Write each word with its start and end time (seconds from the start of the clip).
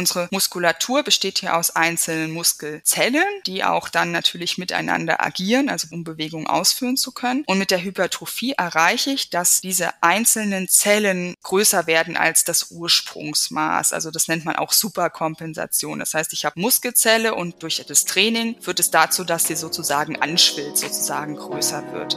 Unsere 0.00 0.28
Muskulatur 0.30 1.02
besteht 1.02 1.40
hier 1.40 1.54
aus 1.54 1.76
einzelnen 1.76 2.30
Muskelzellen, 2.30 3.22
die 3.44 3.64
auch 3.64 3.90
dann 3.90 4.12
natürlich 4.12 4.56
miteinander 4.56 5.22
agieren, 5.22 5.68
also 5.68 5.88
um 5.90 6.04
Bewegungen 6.04 6.46
ausführen 6.46 6.96
zu 6.96 7.12
können. 7.12 7.44
Und 7.46 7.58
mit 7.58 7.70
der 7.70 7.82
Hypertrophie 7.82 8.52
erreiche 8.52 9.10
ich, 9.10 9.28
dass 9.28 9.60
diese 9.60 9.90
einzelnen 10.02 10.68
Zellen 10.68 11.34
größer 11.42 11.86
werden 11.86 12.16
als 12.16 12.44
das 12.44 12.70
Ursprungsmaß. 12.70 13.92
Also 13.92 14.10
das 14.10 14.26
nennt 14.26 14.46
man 14.46 14.56
auch 14.56 14.72
Superkompensation. 14.72 15.98
Das 15.98 16.14
heißt, 16.14 16.32
ich 16.32 16.46
habe 16.46 16.58
Muskelzelle 16.58 17.34
und 17.34 17.62
durch 17.62 17.84
das 17.86 18.06
Training 18.06 18.56
führt 18.58 18.80
es 18.80 18.90
dazu, 18.90 19.22
dass 19.22 19.48
sie 19.48 19.54
sozusagen 19.54 20.16
anschwillt, 20.22 20.78
sozusagen 20.78 21.36
größer 21.36 21.92
wird. 21.92 22.16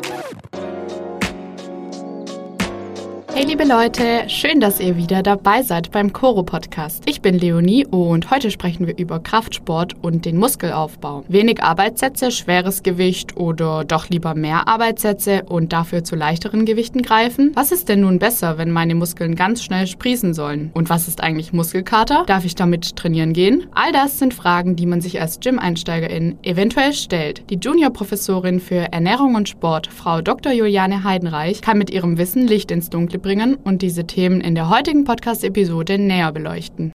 Hey 3.35 3.45
liebe 3.45 3.63
Leute, 3.63 4.25
schön, 4.27 4.59
dass 4.59 4.79
ihr 4.79 4.95
wieder 4.95 5.23
dabei 5.23 5.63
seid 5.63 5.89
beim 5.89 6.13
Coro 6.13 6.43
Podcast. 6.43 7.01
Ich 7.07 7.19
bin 7.23 7.39
Leonie 7.39 7.83
und 7.83 8.29
heute 8.29 8.51
sprechen 8.51 8.85
wir 8.85 8.95
über 8.99 9.19
Kraftsport 9.19 9.95
und 10.03 10.25
den 10.25 10.37
Muskelaufbau. 10.37 11.23
Wenig 11.27 11.63
Arbeitssätze, 11.63 12.29
schweres 12.29 12.83
Gewicht 12.83 13.35
oder 13.35 13.85
doch 13.85 14.07
lieber 14.09 14.35
mehr 14.35 14.67
Arbeitssätze 14.67 15.45
und 15.49 15.73
dafür 15.73 16.03
zu 16.03 16.15
leichteren 16.15 16.65
Gewichten 16.65 17.01
greifen? 17.01 17.53
Was 17.55 17.71
ist 17.71 17.89
denn 17.89 18.01
nun 18.01 18.19
besser, 18.19 18.59
wenn 18.59 18.69
meine 18.69 18.93
Muskeln 18.93 19.33
ganz 19.33 19.63
schnell 19.63 19.87
sprießen 19.87 20.35
sollen? 20.35 20.69
Und 20.75 20.91
was 20.91 21.07
ist 21.07 21.23
eigentlich 21.23 21.53
Muskelkater? 21.53 22.25
Darf 22.27 22.45
ich 22.45 22.53
damit 22.53 22.95
trainieren 22.95 23.33
gehen? 23.33 23.65
All 23.73 23.91
das 23.91 24.19
sind 24.19 24.35
Fragen, 24.35 24.75
die 24.75 24.85
man 24.85 25.01
sich 25.01 25.19
als 25.19 25.39
Gym-Einsteigerin 25.39 26.37
eventuell 26.43 26.93
stellt. 26.93 27.49
Die 27.49 27.57
Junior-Professorin 27.57 28.59
für 28.59 28.93
Ernährung 28.93 29.33
und 29.33 29.49
Sport, 29.49 29.87
Frau 29.87 30.21
Dr. 30.21 30.51
Juliane 30.51 31.03
Heidenreich, 31.03 31.61
kann 31.61 31.79
mit 31.79 31.89
ihrem 31.89 32.19
Wissen 32.19 32.45
Licht 32.45 32.69
ins 32.69 32.91
Dunkle 32.91 33.22
bringen 33.23 33.55
und 33.55 33.81
diese 33.81 34.05
Themen 34.05 34.39
in 34.39 34.53
der 34.53 34.69
heutigen 34.69 35.05
Podcast-Episode 35.05 35.97
näher 35.97 36.31
beleuchten. 36.31 36.91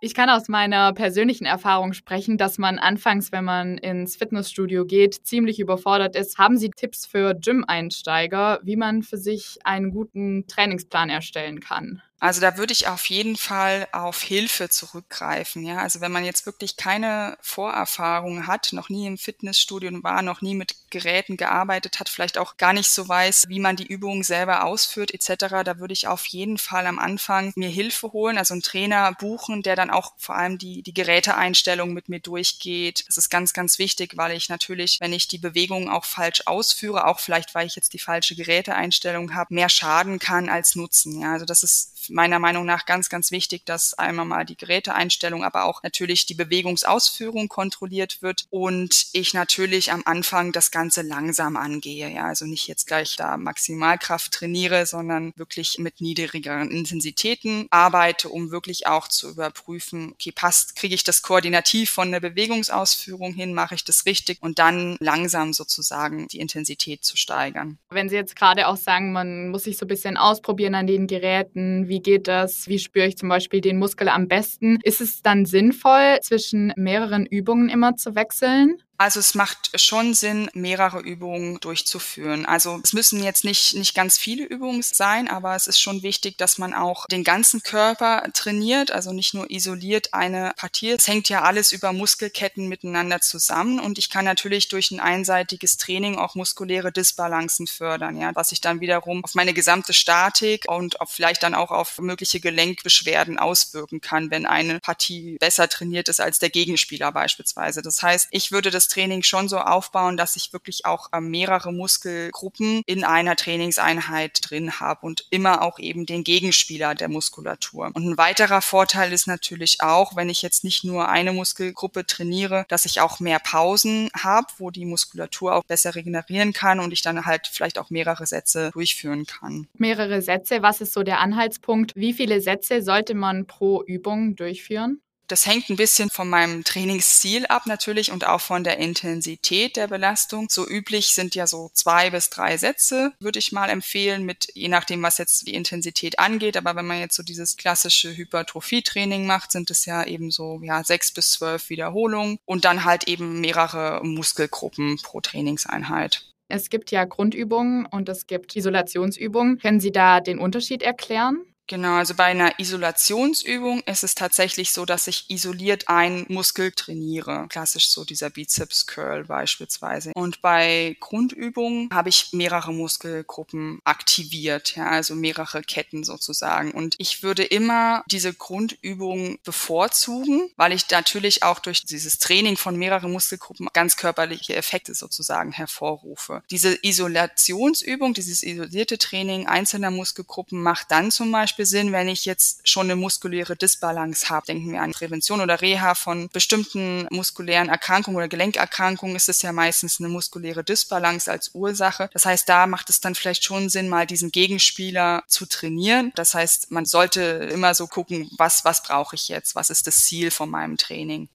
Ich 0.00 0.14
kann 0.14 0.30
aus 0.30 0.48
meiner 0.48 0.92
persönlichen 0.92 1.44
Erfahrung 1.44 1.92
sprechen, 1.92 2.38
dass 2.38 2.56
man 2.56 2.78
anfangs, 2.78 3.32
wenn 3.32 3.44
man 3.44 3.78
ins 3.78 4.16
Fitnessstudio 4.16 4.84
geht, 4.86 5.14
ziemlich 5.26 5.58
überfordert 5.58 6.16
ist. 6.16 6.38
Haben 6.38 6.56
Sie 6.56 6.70
Tipps 6.70 7.04
für 7.04 7.34
Gym-Einsteiger, 7.34 8.60
wie 8.62 8.76
man 8.76 9.02
für 9.02 9.16
sich 9.16 9.58
einen 9.64 9.90
guten 9.90 10.46
Trainingsplan 10.46 11.10
erstellen 11.10 11.60
kann? 11.60 12.00
Also 12.20 12.40
da 12.40 12.56
würde 12.56 12.72
ich 12.72 12.88
auf 12.88 13.04
jeden 13.06 13.36
Fall 13.36 13.86
auf 13.92 14.22
Hilfe 14.22 14.68
zurückgreifen. 14.68 15.64
Ja, 15.64 15.78
also 15.78 16.00
wenn 16.00 16.10
man 16.10 16.24
jetzt 16.24 16.46
wirklich 16.46 16.76
keine 16.76 17.38
Vorerfahrung 17.40 18.48
hat, 18.48 18.72
noch 18.72 18.88
nie 18.88 19.06
im 19.06 19.18
Fitnessstudio 19.18 19.88
war, 20.02 20.22
noch 20.22 20.42
nie 20.42 20.56
mit 20.56 20.74
Geräten 20.90 21.36
gearbeitet 21.36 22.00
hat, 22.00 22.08
vielleicht 22.08 22.36
auch 22.36 22.56
gar 22.56 22.72
nicht 22.72 22.90
so 22.90 23.08
weiß, 23.08 23.44
wie 23.48 23.60
man 23.60 23.76
die 23.76 23.86
Übungen 23.86 24.24
selber 24.24 24.64
ausführt 24.64 25.14
etc., 25.14 25.62
da 25.62 25.78
würde 25.78 25.92
ich 25.92 26.08
auf 26.08 26.26
jeden 26.26 26.58
Fall 26.58 26.86
am 26.88 26.98
Anfang 26.98 27.52
mir 27.54 27.68
Hilfe 27.68 28.10
holen, 28.12 28.36
also 28.36 28.52
einen 28.52 28.62
Trainer 28.62 29.12
buchen, 29.12 29.62
der 29.62 29.76
dann 29.76 29.90
auch 29.90 30.14
vor 30.18 30.34
allem 30.34 30.58
die 30.58 30.82
die 30.82 30.94
Geräteeinstellung 30.94 31.92
mit 31.92 32.08
mir 32.08 32.20
durchgeht. 32.20 33.04
Das 33.06 33.16
ist 33.16 33.30
ganz 33.30 33.52
ganz 33.52 33.78
wichtig, 33.78 34.16
weil 34.16 34.36
ich 34.36 34.48
natürlich, 34.48 34.98
wenn 35.00 35.12
ich 35.12 35.28
die 35.28 35.38
Bewegungen 35.38 35.88
auch 35.88 36.04
falsch 36.04 36.42
ausführe, 36.46 37.06
auch 37.06 37.20
vielleicht 37.20 37.54
weil 37.54 37.66
ich 37.68 37.76
jetzt 37.76 37.92
die 37.92 37.98
falsche 38.00 38.34
Geräteeinstellung 38.34 39.34
habe, 39.34 39.54
mehr 39.54 39.68
schaden 39.68 40.18
kann 40.18 40.48
als 40.48 40.74
nutzen. 40.74 41.20
Ja, 41.20 41.34
also 41.34 41.44
das 41.44 41.62
ist 41.62 41.92
meiner 42.10 42.38
Meinung 42.38 42.64
nach 42.64 42.86
ganz, 42.86 43.08
ganz 43.08 43.30
wichtig, 43.30 43.64
dass 43.64 43.94
einmal 43.94 44.26
mal 44.26 44.44
die 44.44 44.56
Geräteeinstellung, 44.56 45.44
aber 45.44 45.64
auch 45.64 45.82
natürlich 45.82 46.26
die 46.26 46.34
Bewegungsausführung 46.34 47.48
kontrolliert 47.48 48.22
wird 48.22 48.46
und 48.50 49.06
ich 49.12 49.34
natürlich 49.34 49.92
am 49.92 50.02
Anfang 50.04 50.52
das 50.52 50.70
Ganze 50.70 51.02
langsam 51.02 51.56
angehe. 51.56 52.08
Ja, 52.08 52.24
also 52.24 52.46
nicht 52.46 52.66
jetzt 52.66 52.86
gleich 52.86 53.16
da 53.16 53.36
Maximalkraft 53.36 54.32
trainiere, 54.32 54.86
sondern 54.86 55.32
wirklich 55.36 55.78
mit 55.78 56.00
niedrigeren 56.00 56.70
Intensitäten 56.70 57.66
arbeite, 57.70 58.28
um 58.28 58.50
wirklich 58.50 58.86
auch 58.86 59.08
zu 59.08 59.30
überprüfen, 59.30 60.12
okay, 60.12 60.32
passt, 60.32 60.76
kriege 60.76 60.94
ich 60.94 61.04
das 61.04 61.22
koordinativ 61.22 61.90
von 61.90 62.10
der 62.10 62.20
Bewegungsausführung 62.20 63.34
hin, 63.34 63.54
mache 63.54 63.74
ich 63.74 63.84
das 63.84 64.06
richtig 64.06 64.38
und 64.40 64.58
dann 64.58 64.96
langsam 65.00 65.52
sozusagen 65.52 66.28
die 66.28 66.40
Intensität 66.40 67.04
zu 67.04 67.16
steigern. 67.16 67.78
Wenn 67.90 68.08
Sie 68.08 68.16
jetzt 68.16 68.36
gerade 68.36 68.68
auch 68.68 68.76
sagen, 68.76 69.12
man 69.12 69.48
muss 69.48 69.64
sich 69.64 69.76
so 69.76 69.84
ein 69.84 69.88
bisschen 69.88 70.16
ausprobieren 70.16 70.74
an 70.74 70.86
den 70.86 71.06
Geräten, 71.06 71.88
wie 71.88 71.97
wie 71.98 72.02
geht 72.02 72.28
das, 72.28 72.68
wie 72.68 72.78
spüre 72.78 73.08
ich 73.08 73.16
zum 73.16 73.28
Beispiel 73.28 73.60
den 73.60 73.76
Muskel 73.76 74.08
am 74.08 74.28
besten. 74.28 74.78
Ist 74.84 75.00
es 75.00 75.20
dann 75.20 75.46
sinnvoll, 75.46 76.18
zwischen 76.22 76.72
mehreren 76.76 77.26
Übungen 77.26 77.68
immer 77.68 77.96
zu 77.96 78.14
wechseln? 78.14 78.76
Also 79.00 79.20
es 79.20 79.36
macht 79.36 79.80
schon 79.80 80.12
Sinn, 80.12 80.50
mehrere 80.54 80.98
Übungen 80.98 81.60
durchzuführen. 81.60 82.44
Also 82.46 82.80
es 82.82 82.92
müssen 82.92 83.22
jetzt 83.22 83.44
nicht, 83.44 83.74
nicht 83.74 83.94
ganz 83.94 84.18
viele 84.18 84.44
Übungen 84.44 84.82
sein, 84.82 85.28
aber 85.28 85.54
es 85.54 85.68
ist 85.68 85.80
schon 85.80 86.02
wichtig, 86.02 86.36
dass 86.36 86.58
man 86.58 86.74
auch 86.74 87.06
den 87.06 87.22
ganzen 87.22 87.62
Körper 87.62 88.24
trainiert, 88.34 88.90
also 88.90 89.12
nicht 89.12 89.34
nur 89.34 89.48
isoliert 89.52 90.14
eine 90.14 90.52
Partie. 90.56 90.90
Es 90.90 91.06
hängt 91.06 91.28
ja 91.28 91.42
alles 91.42 91.70
über 91.70 91.92
Muskelketten 91.92 92.66
miteinander 92.66 93.20
zusammen 93.20 93.78
und 93.78 93.98
ich 93.98 94.10
kann 94.10 94.24
natürlich 94.24 94.66
durch 94.66 94.90
ein 94.90 94.98
einseitiges 94.98 95.76
Training 95.76 96.16
auch 96.18 96.34
muskuläre 96.34 96.90
Disbalancen 96.90 97.68
fördern, 97.68 98.16
ja, 98.16 98.34
was 98.34 98.48
sich 98.48 98.60
dann 98.60 98.80
wiederum 98.80 99.22
auf 99.22 99.36
meine 99.36 99.54
gesamte 99.54 99.92
Statik 99.92 100.64
und 100.66 101.00
auf 101.00 101.10
vielleicht 101.10 101.44
dann 101.44 101.54
auch 101.54 101.70
auf 101.70 101.98
mögliche 101.98 102.40
Gelenkbeschwerden 102.40 103.38
auswirken 103.38 104.00
kann, 104.00 104.32
wenn 104.32 104.44
eine 104.44 104.80
Partie 104.80 105.36
besser 105.38 105.68
trainiert 105.68 106.08
ist 106.08 106.20
als 106.20 106.40
der 106.40 106.50
Gegenspieler 106.50 107.12
beispielsweise. 107.12 107.80
Das 107.80 108.02
heißt, 108.02 108.26
ich 108.32 108.50
würde 108.50 108.72
das 108.72 108.87
Training 108.88 109.22
schon 109.22 109.48
so 109.48 109.58
aufbauen, 109.58 110.16
dass 110.16 110.36
ich 110.36 110.52
wirklich 110.52 110.86
auch 110.86 111.12
äh, 111.12 111.20
mehrere 111.20 111.72
Muskelgruppen 111.72 112.82
in 112.86 113.04
einer 113.04 113.36
Trainingseinheit 113.36 114.38
drin 114.42 114.80
habe 114.80 115.06
und 115.06 115.26
immer 115.30 115.62
auch 115.62 115.78
eben 115.78 116.06
den 116.06 116.24
Gegenspieler 116.24 116.94
der 116.94 117.08
Muskulatur. 117.08 117.90
Und 117.94 118.04
ein 118.04 118.18
weiterer 118.18 118.62
Vorteil 118.62 119.12
ist 119.12 119.26
natürlich 119.26 119.80
auch, 119.80 120.16
wenn 120.16 120.28
ich 120.28 120.42
jetzt 120.42 120.64
nicht 120.64 120.84
nur 120.84 121.08
eine 121.08 121.32
Muskelgruppe 121.32 122.06
trainiere, 122.06 122.64
dass 122.68 122.84
ich 122.84 123.00
auch 123.00 123.20
mehr 123.20 123.38
Pausen 123.38 124.10
habe, 124.16 124.46
wo 124.58 124.70
die 124.70 124.84
Muskulatur 124.84 125.54
auch 125.54 125.64
besser 125.64 125.94
regenerieren 125.94 126.52
kann 126.52 126.80
und 126.80 126.92
ich 126.92 127.02
dann 127.02 127.26
halt 127.26 127.46
vielleicht 127.46 127.78
auch 127.78 127.90
mehrere 127.90 128.26
Sätze 128.26 128.70
durchführen 128.72 129.26
kann. 129.26 129.68
Mehrere 129.74 130.22
Sätze, 130.22 130.62
was 130.62 130.80
ist 130.80 130.92
so 130.92 131.02
der 131.02 131.20
Anhaltspunkt? 131.20 131.92
Wie 131.94 132.12
viele 132.12 132.40
Sätze 132.40 132.82
sollte 132.82 133.14
man 133.14 133.46
pro 133.46 133.82
Übung 133.82 134.36
durchführen? 134.36 135.00
Das 135.28 135.44
hängt 135.46 135.68
ein 135.68 135.76
bisschen 135.76 136.08
von 136.08 136.28
meinem 136.28 136.64
Trainingsziel 136.64 137.44
ab 137.46 137.66
natürlich 137.66 138.10
und 138.10 138.26
auch 138.26 138.40
von 138.40 138.64
der 138.64 138.78
Intensität 138.78 139.76
der 139.76 139.86
Belastung. 139.86 140.46
So 140.48 140.66
üblich 140.66 141.08
sind 141.08 141.34
ja 141.34 141.46
so 141.46 141.70
zwei 141.74 142.08
bis 142.08 142.30
drei 142.30 142.56
Sätze, 142.56 143.12
würde 143.20 143.38
ich 143.38 143.52
mal 143.52 143.68
empfehlen, 143.68 144.24
mit 144.24 144.48
je 144.54 144.68
nachdem, 144.68 145.02
was 145.02 145.18
jetzt 145.18 145.46
die 145.46 145.54
Intensität 145.54 146.18
angeht. 146.18 146.56
Aber 146.56 146.74
wenn 146.76 146.86
man 146.86 146.98
jetzt 146.98 147.14
so 147.14 147.22
dieses 147.22 147.58
klassische 147.58 148.16
Hypertrophie-Training 148.16 149.26
macht, 149.26 149.52
sind 149.52 149.70
es 149.70 149.84
ja 149.84 150.02
eben 150.04 150.30
so 150.30 150.60
ja 150.62 150.82
sechs 150.82 151.12
bis 151.12 151.32
zwölf 151.32 151.68
Wiederholungen 151.68 152.38
und 152.46 152.64
dann 152.64 152.84
halt 152.84 153.06
eben 153.06 153.40
mehrere 153.40 154.00
Muskelgruppen 154.02 154.98
pro 155.02 155.20
Trainingseinheit. 155.20 156.24
Es 156.48 156.70
gibt 156.70 156.90
ja 156.90 157.04
Grundübungen 157.04 157.84
und 157.84 158.08
es 158.08 158.26
gibt 158.26 158.56
Isolationsübungen. 158.56 159.58
Können 159.58 159.80
Sie 159.80 159.92
da 159.92 160.20
den 160.20 160.38
Unterschied 160.38 160.80
erklären? 160.82 161.44
Genau, 161.68 161.96
also 161.96 162.14
bei 162.14 162.24
einer 162.24 162.58
Isolationsübung 162.58 163.82
ist 163.82 164.02
es 164.02 164.14
tatsächlich 164.14 164.72
so, 164.72 164.86
dass 164.86 165.06
ich 165.06 165.26
isoliert 165.28 165.88
einen 165.88 166.24
Muskel 166.28 166.72
trainiere. 166.72 167.46
Klassisch 167.50 167.90
so 167.90 168.06
dieser 168.06 168.30
Bizeps 168.30 168.86
Curl 168.86 169.24
beispielsweise. 169.24 170.12
Und 170.14 170.40
bei 170.40 170.96
Grundübungen 170.98 171.90
habe 171.92 172.08
ich 172.08 172.30
mehrere 172.32 172.72
Muskelgruppen 172.72 173.80
aktiviert, 173.84 174.76
ja, 174.76 174.88
also 174.88 175.14
mehrere 175.14 175.60
Ketten 175.62 176.04
sozusagen. 176.04 176.70
Und 176.70 176.94
ich 176.96 177.22
würde 177.22 177.44
immer 177.44 178.02
diese 178.06 178.32
Grundübung 178.32 179.38
bevorzugen, 179.44 180.50
weil 180.56 180.72
ich 180.72 180.88
natürlich 180.90 181.42
auch 181.42 181.58
durch 181.58 181.84
dieses 181.84 182.18
Training 182.18 182.56
von 182.56 182.76
mehreren 182.76 183.12
Muskelgruppen 183.12 183.68
ganz 183.74 183.96
körperliche 183.96 184.56
Effekte 184.56 184.94
sozusagen 184.94 185.52
hervorrufe. 185.52 186.42
Diese 186.50 186.78
Isolationsübung, 186.80 188.14
dieses 188.14 188.42
isolierte 188.42 188.96
Training 188.96 189.46
einzelner 189.46 189.90
Muskelgruppen 189.90 190.62
macht 190.62 190.90
dann 190.90 191.10
zum 191.10 191.30
Beispiel 191.30 191.57
Beispiel 191.58 191.66
Sinn, 191.66 191.92
wenn 191.92 192.06
ich 192.06 192.24
jetzt 192.24 192.68
schon 192.68 192.86
eine 192.86 192.94
muskuläre 192.94 193.56
Disbalance 193.56 194.28
habe. 194.28 194.46
Denken 194.46 194.70
wir 194.70 194.80
an 194.80 194.92
Prävention 194.92 195.40
oder 195.40 195.60
Reha 195.60 195.96
von 195.96 196.28
bestimmten 196.32 197.08
muskulären 197.10 197.68
Erkrankungen 197.68 198.16
oder 198.16 198.28
Gelenkerkrankungen 198.28 199.16
ist 199.16 199.28
es 199.28 199.42
ja 199.42 199.52
meistens 199.52 199.98
eine 199.98 200.08
muskuläre 200.08 200.62
Disbalance 200.62 201.28
als 201.28 201.50
Ursache. 201.54 202.10
Das 202.12 202.26
heißt, 202.26 202.48
da 202.48 202.68
macht 202.68 202.90
es 202.90 203.00
dann 203.00 203.16
vielleicht 203.16 203.42
schon 203.42 203.68
Sinn, 203.68 203.88
mal 203.88 204.06
diesen 204.06 204.30
Gegenspieler 204.30 205.24
zu 205.26 205.46
trainieren. 205.46 206.12
Das 206.14 206.34
heißt, 206.34 206.70
man 206.70 206.86
sollte 206.86 207.20
immer 207.52 207.74
so 207.74 207.88
gucken, 207.88 208.30
was, 208.38 208.64
was 208.64 208.84
brauche 208.84 209.16
ich 209.16 209.28
jetzt? 209.28 209.56
Was 209.56 209.70
ist 209.70 209.88
das 209.88 210.04
Ziel 210.04 210.30
von 210.30 210.50
meinem 210.50 210.76
Training? 210.76 211.28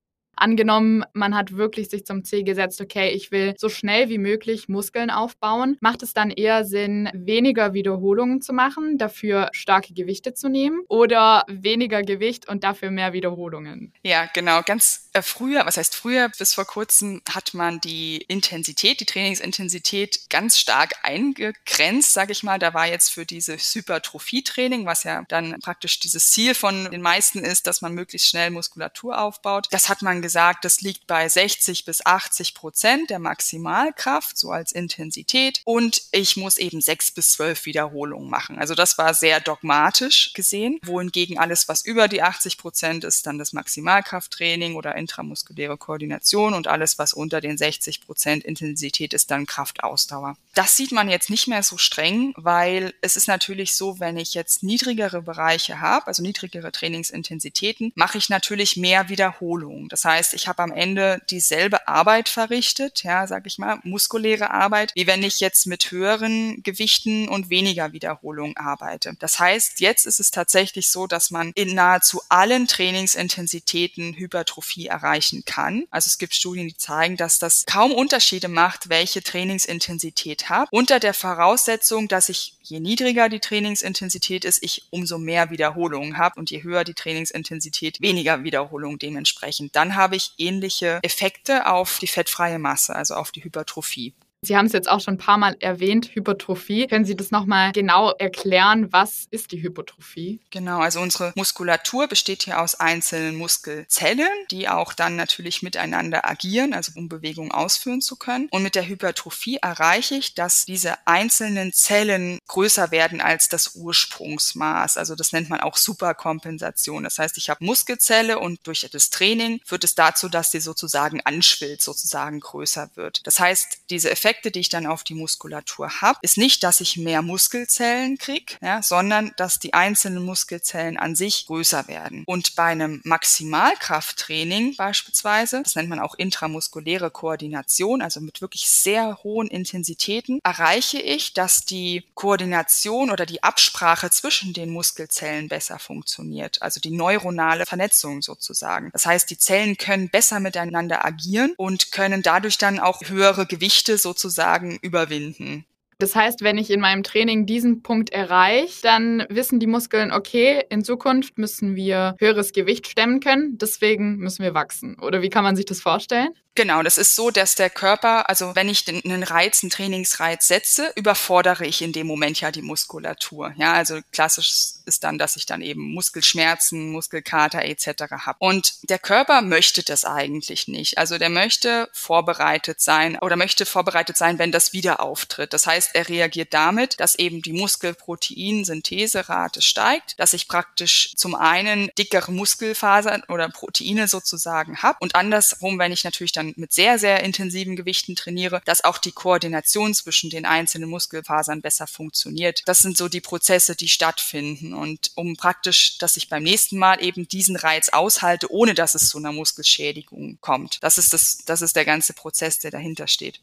Angenommen, 0.43 1.05
man 1.13 1.37
hat 1.37 1.55
wirklich 1.55 1.89
sich 1.89 2.05
zum 2.05 2.25
Ziel 2.25 2.43
gesetzt, 2.43 2.81
okay, 2.81 3.11
ich 3.11 3.31
will 3.31 3.53
so 3.57 3.69
schnell 3.69 4.09
wie 4.09 4.17
möglich 4.17 4.67
Muskeln 4.67 5.09
aufbauen. 5.09 5.77
Macht 5.79 6.03
es 6.03 6.13
dann 6.13 6.31
eher 6.31 6.65
Sinn, 6.65 7.09
weniger 7.13 7.73
Wiederholungen 7.73 8.41
zu 8.41 8.51
machen, 8.51 8.97
dafür 8.97 9.47
starke 9.53 9.93
Gewichte 9.93 10.33
zu 10.33 10.49
nehmen 10.49 10.81
oder 10.89 11.45
weniger 11.47 12.01
Gewicht 12.01 12.49
und 12.49 12.65
dafür 12.65 12.91
mehr 12.91 13.13
Wiederholungen? 13.13 13.93
Ja, 14.03 14.25
genau. 14.33 14.61
Ganz 14.63 15.09
äh, 15.13 15.21
früher, 15.21 15.65
was 15.65 15.77
heißt 15.77 15.95
früher, 15.95 16.27
bis 16.37 16.53
vor 16.53 16.65
kurzem 16.65 17.21
hat 17.29 17.53
man 17.53 17.79
die 17.79 18.17
Intensität, 18.27 18.99
die 18.99 19.05
Trainingsintensität 19.05 20.29
ganz 20.29 20.57
stark 20.57 20.91
eingegrenzt, 21.03 22.11
sage 22.11 22.33
ich 22.33 22.43
mal. 22.43 22.59
Da 22.59 22.73
war 22.73 22.87
jetzt 22.87 23.11
für 23.11 23.25
dieses 23.25 23.73
Hypertrophie-Training, 23.75 24.85
was 24.85 25.05
ja 25.05 25.23
dann 25.29 25.57
praktisch 25.61 25.99
dieses 25.99 26.31
Ziel 26.31 26.53
von 26.53 26.91
den 26.91 27.01
meisten 27.01 27.39
ist, 27.45 27.65
dass 27.65 27.81
man 27.81 27.93
möglichst 27.93 28.27
schnell 28.27 28.49
Muskulatur 28.49 29.21
aufbaut. 29.21 29.67
Das 29.71 29.87
hat 29.87 30.01
man 30.01 30.21
gesagt, 30.33 30.65
das 30.65 30.81
liegt 30.81 31.05
bei 31.05 31.29
60 31.29 31.85
bis 31.85 32.03
80 32.03 32.55
Prozent 32.55 33.11
der 33.11 33.19
Maximalkraft, 33.19 34.35
so 34.35 34.49
als 34.49 34.71
Intensität. 34.71 35.61
Und 35.63 36.01
ich 36.11 36.37
muss 36.37 36.57
eben 36.57 36.81
sechs 36.81 37.11
bis 37.11 37.33
zwölf 37.33 37.67
Wiederholungen 37.67 38.31
machen. 38.31 38.57
Also 38.57 38.73
das 38.73 38.97
war 38.97 39.13
sehr 39.13 39.39
dogmatisch 39.41 40.33
gesehen, 40.33 40.79
wohingegen 40.83 41.37
alles, 41.37 41.67
was 41.67 41.85
über 41.85 42.07
die 42.07 42.23
80 42.23 42.57
Prozent 42.57 43.03
ist, 43.03 43.27
dann 43.27 43.37
das 43.37 43.53
Maximalkrafttraining 43.53 44.73
oder 44.75 44.95
intramuskuläre 44.95 45.77
Koordination 45.77 46.55
und 46.55 46.67
alles, 46.67 46.97
was 46.97 47.13
unter 47.13 47.39
den 47.39 47.59
60 47.59 48.01
Prozent 48.01 48.43
Intensität 48.43 49.13
ist, 49.13 49.29
dann 49.29 49.45
Kraftausdauer. 49.45 50.35
Das 50.55 50.75
sieht 50.75 50.91
man 50.91 51.09
jetzt 51.09 51.29
nicht 51.29 51.47
mehr 51.47 51.61
so 51.61 51.77
streng, 51.77 52.33
weil 52.37 52.95
es 53.01 53.17
ist 53.17 53.27
natürlich 53.27 53.75
so, 53.75 53.99
wenn 53.99 54.17
ich 54.17 54.33
jetzt 54.33 54.63
niedrigere 54.63 55.21
Bereiche 55.21 55.79
habe, 55.79 56.07
also 56.07 56.23
niedrigere 56.23 56.71
Trainingsintensitäten, 56.71 57.91
mache 57.93 58.17
ich 58.17 58.29
natürlich 58.29 58.77
mehr 58.77 59.09
Wiederholungen. 59.09 59.89
Das 59.89 60.05
heißt, 60.05 60.12
ich 60.33 60.47
habe 60.47 60.61
am 60.63 60.71
Ende 60.71 61.21
dieselbe 61.29 61.87
Arbeit 61.87 62.29
verrichtet, 62.29 63.03
ja, 63.03 63.27
sag 63.27 63.45
ich 63.45 63.57
mal, 63.57 63.79
muskuläre 63.83 64.51
Arbeit, 64.51 64.91
wie 64.95 65.07
wenn 65.07 65.23
ich 65.23 65.39
jetzt 65.39 65.65
mit 65.65 65.91
höheren 65.91 66.61
Gewichten 66.63 67.27
und 67.27 67.49
weniger 67.49 67.91
Wiederholungen 67.93 68.57
arbeite. 68.57 69.15
Das 69.19 69.39
heißt, 69.39 69.79
jetzt 69.79 70.05
ist 70.05 70.19
es 70.19 70.31
tatsächlich 70.31 70.89
so, 70.89 71.07
dass 71.07 71.31
man 71.31 71.51
in 71.55 71.73
nahezu 71.75 72.21
allen 72.29 72.67
Trainingsintensitäten 72.67 74.13
Hypertrophie 74.13 74.87
erreichen 74.87 75.43
kann. 75.45 75.85
Also 75.89 76.07
es 76.07 76.17
gibt 76.17 76.35
Studien, 76.35 76.67
die 76.67 76.77
zeigen, 76.77 77.17
dass 77.17 77.39
das 77.39 77.65
kaum 77.65 77.91
Unterschiede 77.91 78.47
macht, 78.47 78.89
welche 78.89 79.23
Trainingsintensität 79.23 80.49
habe, 80.49 80.67
unter 80.71 80.99
der 80.99 81.13
Voraussetzung, 81.13 82.07
dass 82.07 82.29
ich 82.29 82.55
je 82.63 82.79
niedriger 82.79 83.29
die 83.29 83.39
Trainingsintensität 83.39 84.45
ist, 84.45 84.63
ich 84.63 84.87
umso 84.89 85.17
mehr 85.17 85.49
Wiederholungen 85.49 86.17
habe 86.17 86.39
und 86.39 86.49
je 86.49 86.63
höher 86.63 86.83
die 86.83 86.93
Trainingsintensität, 86.93 88.01
weniger 88.01 88.43
Wiederholungen 88.43 88.99
dementsprechend. 88.99 89.75
Dann 89.75 89.95
habe 89.95 90.15
ich 90.15 90.31
ähnliche 90.37 90.99
Effekte 91.03 91.67
auf 91.67 91.99
die 91.99 92.07
fettfreie 92.07 92.59
Masse, 92.59 92.95
also 92.95 93.15
auf 93.15 93.31
die 93.31 93.43
Hypertrophie. 93.43 94.13
Sie 94.43 94.57
haben 94.57 94.65
es 94.65 94.73
jetzt 94.73 94.89
auch 94.89 94.99
schon 94.99 95.15
ein 95.15 95.19
paar 95.19 95.37
Mal 95.37 95.55
erwähnt, 95.61 96.13
Hypertrophie. 96.13 96.87
Können 96.87 97.05
Sie 97.05 97.15
das 97.15 97.31
nochmal 97.31 97.71
genau 97.71 98.11
erklären? 98.11 98.91
Was 98.91 99.25
ist 99.31 99.51
die 99.53 99.63
Hypertrophie? 99.63 100.41
Genau, 100.51 100.79
also 100.79 100.99
unsere 100.99 101.31
Muskulatur 101.35 102.07
besteht 102.07 102.43
hier 102.43 102.59
aus 102.59 102.75
einzelnen 102.75 103.35
Muskelzellen, 103.35 104.27
die 104.51 104.67
auch 104.67 104.93
dann 104.93 105.15
natürlich 105.15 105.63
miteinander 105.63 106.29
agieren, 106.29 106.73
also 106.73 106.91
um 106.95 107.07
Bewegungen 107.07 107.51
ausführen 107.51 108.01
zu 108.01 108.17
können. 108.17 108.49
Und 108.51 108.63
mit 108.63 108.75
der 108.75 108.85
Hypertrophie 108.85 109.59
erreiche 109.61 110.15
ich, 110.15 110.35
dass 110.35 110.65
diese 110.65 110.95
einzelnen 111.07 111.71
Zellen 111.71 112.39
größer 112.47 112.91
werden 112.91 113.21
als 113.21 113.47
das 113.47 113.75
Ursprungsmaß. 113.75 114.97
Also 114.97 115.15
das 115.15 115.31
nennt 115.31 115.49
man 115.49 115.61
auch 115.61 115.77
Superkompensation. 115.77 117.03
Das 117.03 117.17
heißt, 117.17 117.37
ich 117.37 117.49
habe 117.49 117.63
Muskelzelle 117.63 118.39
und 118.39 118.59
durch 118.67 118.87
das 118.91 119.09
Training 119.09 119.61
führt 119.65 119.85
es 119.85 119.95
dazu, 119.95 120.27
dass 120.27 120.51
sie 120.51 120.59
sozusagen 120.59 121.21
anschwillt, 121.21 121.81
sozusagen 121.81 122.41
größer 122.41 122.89
wird. 122.95 123.25
Das 123.25 123.39
heißt, 123.39 123.83
diese 123.89 124.11
Effekte 124.11 124.32
Effekte, 124.33 124.49
die 124.49 124.61
ich 124.61 124.69
dann 124.69 124.87
auf 124.87 125.03
die 125.03 125.13
Muskulatur 125.13 126.01
habe, 126.01 126.17
ist 126.23 126.37
nicht, 126.39 126.63
dass 126.63 126.81
ich 126.81 126.97
mehr 126.97 127.21
Muskelzellen 127.21 128.17
kriege, 128.17 128.55
ja, 128.61 128.81
sondern 128.81 129.31
dass 129.37 129.59
die 129.59 129.75
einzelnen 129.75 130.23
Muskelzellen 130.25 130.97
an 130.97 131.15
sich 131.15 131.45
größer 131.45 131.87
werden. 131.87 132.23
Und 132.25 132.55
bei 132.55 132.63
einem 132.63 132.99
Maximalkrafttraining 133.03 134.75
beispielsweise, 134.75 135.61
das 135.61 135.75
nennt 135.75 135.89
man 135.89 135.99
auch 135.99 136.15
intramuskuläre 136.15 137.11
Koordination, 137.11 138.01
also 138.01 138.21
mit 138.21 138.41
wirklich 138.41 138.67
sehr 138.67 139.19
hohen 139.23 139.49
Intensitäten, 139.49 140.39
erreiche 140.43 140.99
ich, 140.99 141.33
dass 141.33 141.65
die 141.65 142.03
Koordination 142.15 143.11
oder 143.11 143.27
die 143.27 143.43
Absprache 143.43 144.09
zwischen 144.09 144.53
den 144.53 144.71
Muskelzellen 144.71 145.47
besser 145.47 145.77
funktioniert, 145.77 146.59
also 146.63 146.79
die 146.79 146.91
neuronale 146.91 147.67
Vernetzung 147.67 148.23
sozusagen. 148.23 148.89
Das 148.93 149.05
heißt, 149.05 149.29
die 149.29 149.37
Zellen 149.37 149.77
können 149.77 150.09
besser 150.09 150.39
miteinander 150.39 151.05
agieren 151.05 151.53
und 151.57 151.91
können 151.91 152.23
dadurch 152.23 152.57
dann 152.57 152.79
auch 152.79 153.01
höhere 153.05 153.45
Gewichte 153.45 153.99
sozusagen 153.99 154.22
sozusagen 154.23 154.79
überwinden. 154.81 155.65
Das 155.99 156.15
heißt, 156.15 156.41
wenn 156.41 156.57
ich 156.57 156.71
in 156.71 156.81
meinem 156.81 157.03
Training 157.03 157.45
diesen 157.45 157.81
Punkt 157.81 158.09
erreiche, 158.09 158.81
dann 158.81 159.25
wissen 159.29 159.59
die 159.59 159.67
Muskeln, 159.67 160.11
okay, 160.11 160.63
in 160.69 160.83
Zukunft 160.83 161.37
müssen 161.37 161.75
wir 161.75 162.15
höheres 162.19 162.51
Gewicht 162.51 162.87
stemmen 162.87 163.19
können, 163.19 163.57
deswegen 163.57 164.17
müssen 164.17 164.43
wir 164.43 164.53
wachsen. 164.53 164.97
Oder 164.99 165.21
wie 165.21 165.29
kann 165.29 165.43
man 165.43 165.55
sich 165.55 165.65
das 165.65 165.81
vorstellen? 165.81 166.29
Genau, 166.55 166.83
das 166.83 166.99
ist 166.99 167.15
so, 167.15 167.31
dass 167.31 167.55
der 167.55 167.71
Körper, 167.71 168.29
also 168.29 168.55
wenn 168.55 168.69
ich 168.69 168.87
einen 168.87 169.23
Reiz, 169.23 169.63
einen 169.63 169.71
Trainingsreiz 169.71 170.47
setze, 170.47 170.91
überfordere 170.95 171.65
ich 171.65 171.81
in 171.81 171.93
dem 171.93 172.05
Moment 172.05 172.39
ja 172.41 172.51
die 172.51 172.61
Muskulatur. 172.61 173.53
Ja, 173.57 173.73
also 173.73 174.01
klassisch 174.11 174.73
ist 174.85 175.03
dann, 175.03 175.17
dass 175.17 175.35
ich 175.35 175.47
dann 175.47 175.63
eben 175.63 175.93
Muskelschmerzen, 175.93 176.91
Muskelkater 176.91 177.63
etc. 177.63 178.03
habe. 178.25 178.37
Und 178.39 178.75
der 178.89 178.99
Körper 178.99 179.41
möchte 179.41 179.81
das 179.81 180.05
eigentlich 180.05 180.67
nicht. 180.67 180.99
Also 180.99 181.17
der 181.17 181.29
möchte 181.29 181.89
vorbereitet 181.91 182.81
sein 182.81 183.17
oder 183.19 183.35
möchte 183.35 183.65
vorbereitet 183.65 184.17
sein, 184.17 184.37
wenn 184.37 184.51
das 184.51 184.73
wieder 184.73 184.99
auftritt. 184.99 185.53
Das 185.53 185.65
heißt, 185.65 185.95
er 185.95 186.07
reagiert 186.07 186.53
damit, 186.53 186.99
dass 186.99 187.15
eben 187.15 187.41
die 187.41 187.53
Muskelproteinsyntheserate 187.53 189.63
steigt, 189.63 190.19
dass 190.19 190.33
ich 190.33 190.47
praktisch 190.47 191.15
zum 191.15 191.33
einen 191.33 191.89
dickere 191.97 192.31
Muskelfasern 192.31 193.23
oder 193.27 193.49
Proteine 193.49 194.07
sozusagen 194.07 194.83
habe 194.83 194.99
und 194.99 195.15
andersrum, 195.15 195.79
wenn 195.79 195.91
ich 195.91 196.03
natürlich 196.03 196.31
dann 196.31 196.42
dann 196.43 196.53
mit 196.57 196.73
sehr, 196.73 196.99
sehr 196.99 197.23
intensiven 197.23 197.75
Gewichten 197.75 198.15
trainiere, 198.15 198.61
dass 198.65 198.83
auch 198.83 198.97
die 198.97 199.11
Koordination 199.11 199.93
zwischen 199.93 200.29
den 200.29 200.45
einzelnen 200.45 200.89
Muskelfasern 200.89 201.61
besser 201.61 201.87
funktioniert. 201.87 202.61
Das 202.65 202.79
sind 202.79 202.97
so 202.97 203.09
die 203.09 203.21
Prozesse, 203.21 203.75
die 203.75 203.87
stattfinden. 203.87 204.73
Und 204.73 205.11
um 205.15 205.35
praktisch, 205.35 205.97
dass 205.97 206.17
ich 206.17 206.29
beim 206.29 206.43
nächsten 206.43 206.77
Mal 206.77 207.03
eben 207.03 207.27
diesen 207.27 207.55
Reiz 207.55 207.89
aushalte, 207.89 208.51
ohne 208.51 208.73
dass 208.73 208.95
es 208.95 209.09
zu 209.09 209.17
einer 209.17 209.31
Muskelschädigung 209.31 210.37
kommt. 210.41 210.83
Das 210.83 210.97
ist 210.97 211.13
das, 211.13 211.39
das 211.45 211.61
ist 211.61 211.75
der 211.75 211.85
ganze 211.85 212.13
Prozess, 212.13 212.59
der 212.59 212.71
dahinter 212.71 213.07
steht. 213.07 213.41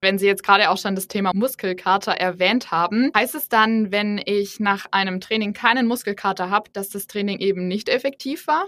Wenn 0.00 0.18
Sie 0.18 0.26
jetzt 0.26 0.44
gerade 0.44 0.70
auch 0.70 0.78
schon 0.78 0.94
das 0.94 1.08
Thema 1.08 1.32
Muskelkater 1.34 2.12
erwähnt 2.12 2.70
haben, 2.70 3.10
heißt 3.16 3.34
es 3.34 3.48
dann, 3.48 3.90
wenn 3.90 4.20
ich 4.24 4.60
nach 4.60 4.86
einem 4.92 5.20
Training 5.20 5.54
keinen 5.54 5.88
Muskelkater 5.88 6.50
habe, 6.50 6.70
dass 6.72 6.88
das 6.88 7.08
Training 7.08 7.40
eben 7.40 7.66
nicht 7.66 7.88
effektiv 7.88 8.46
war? 8.46 8.66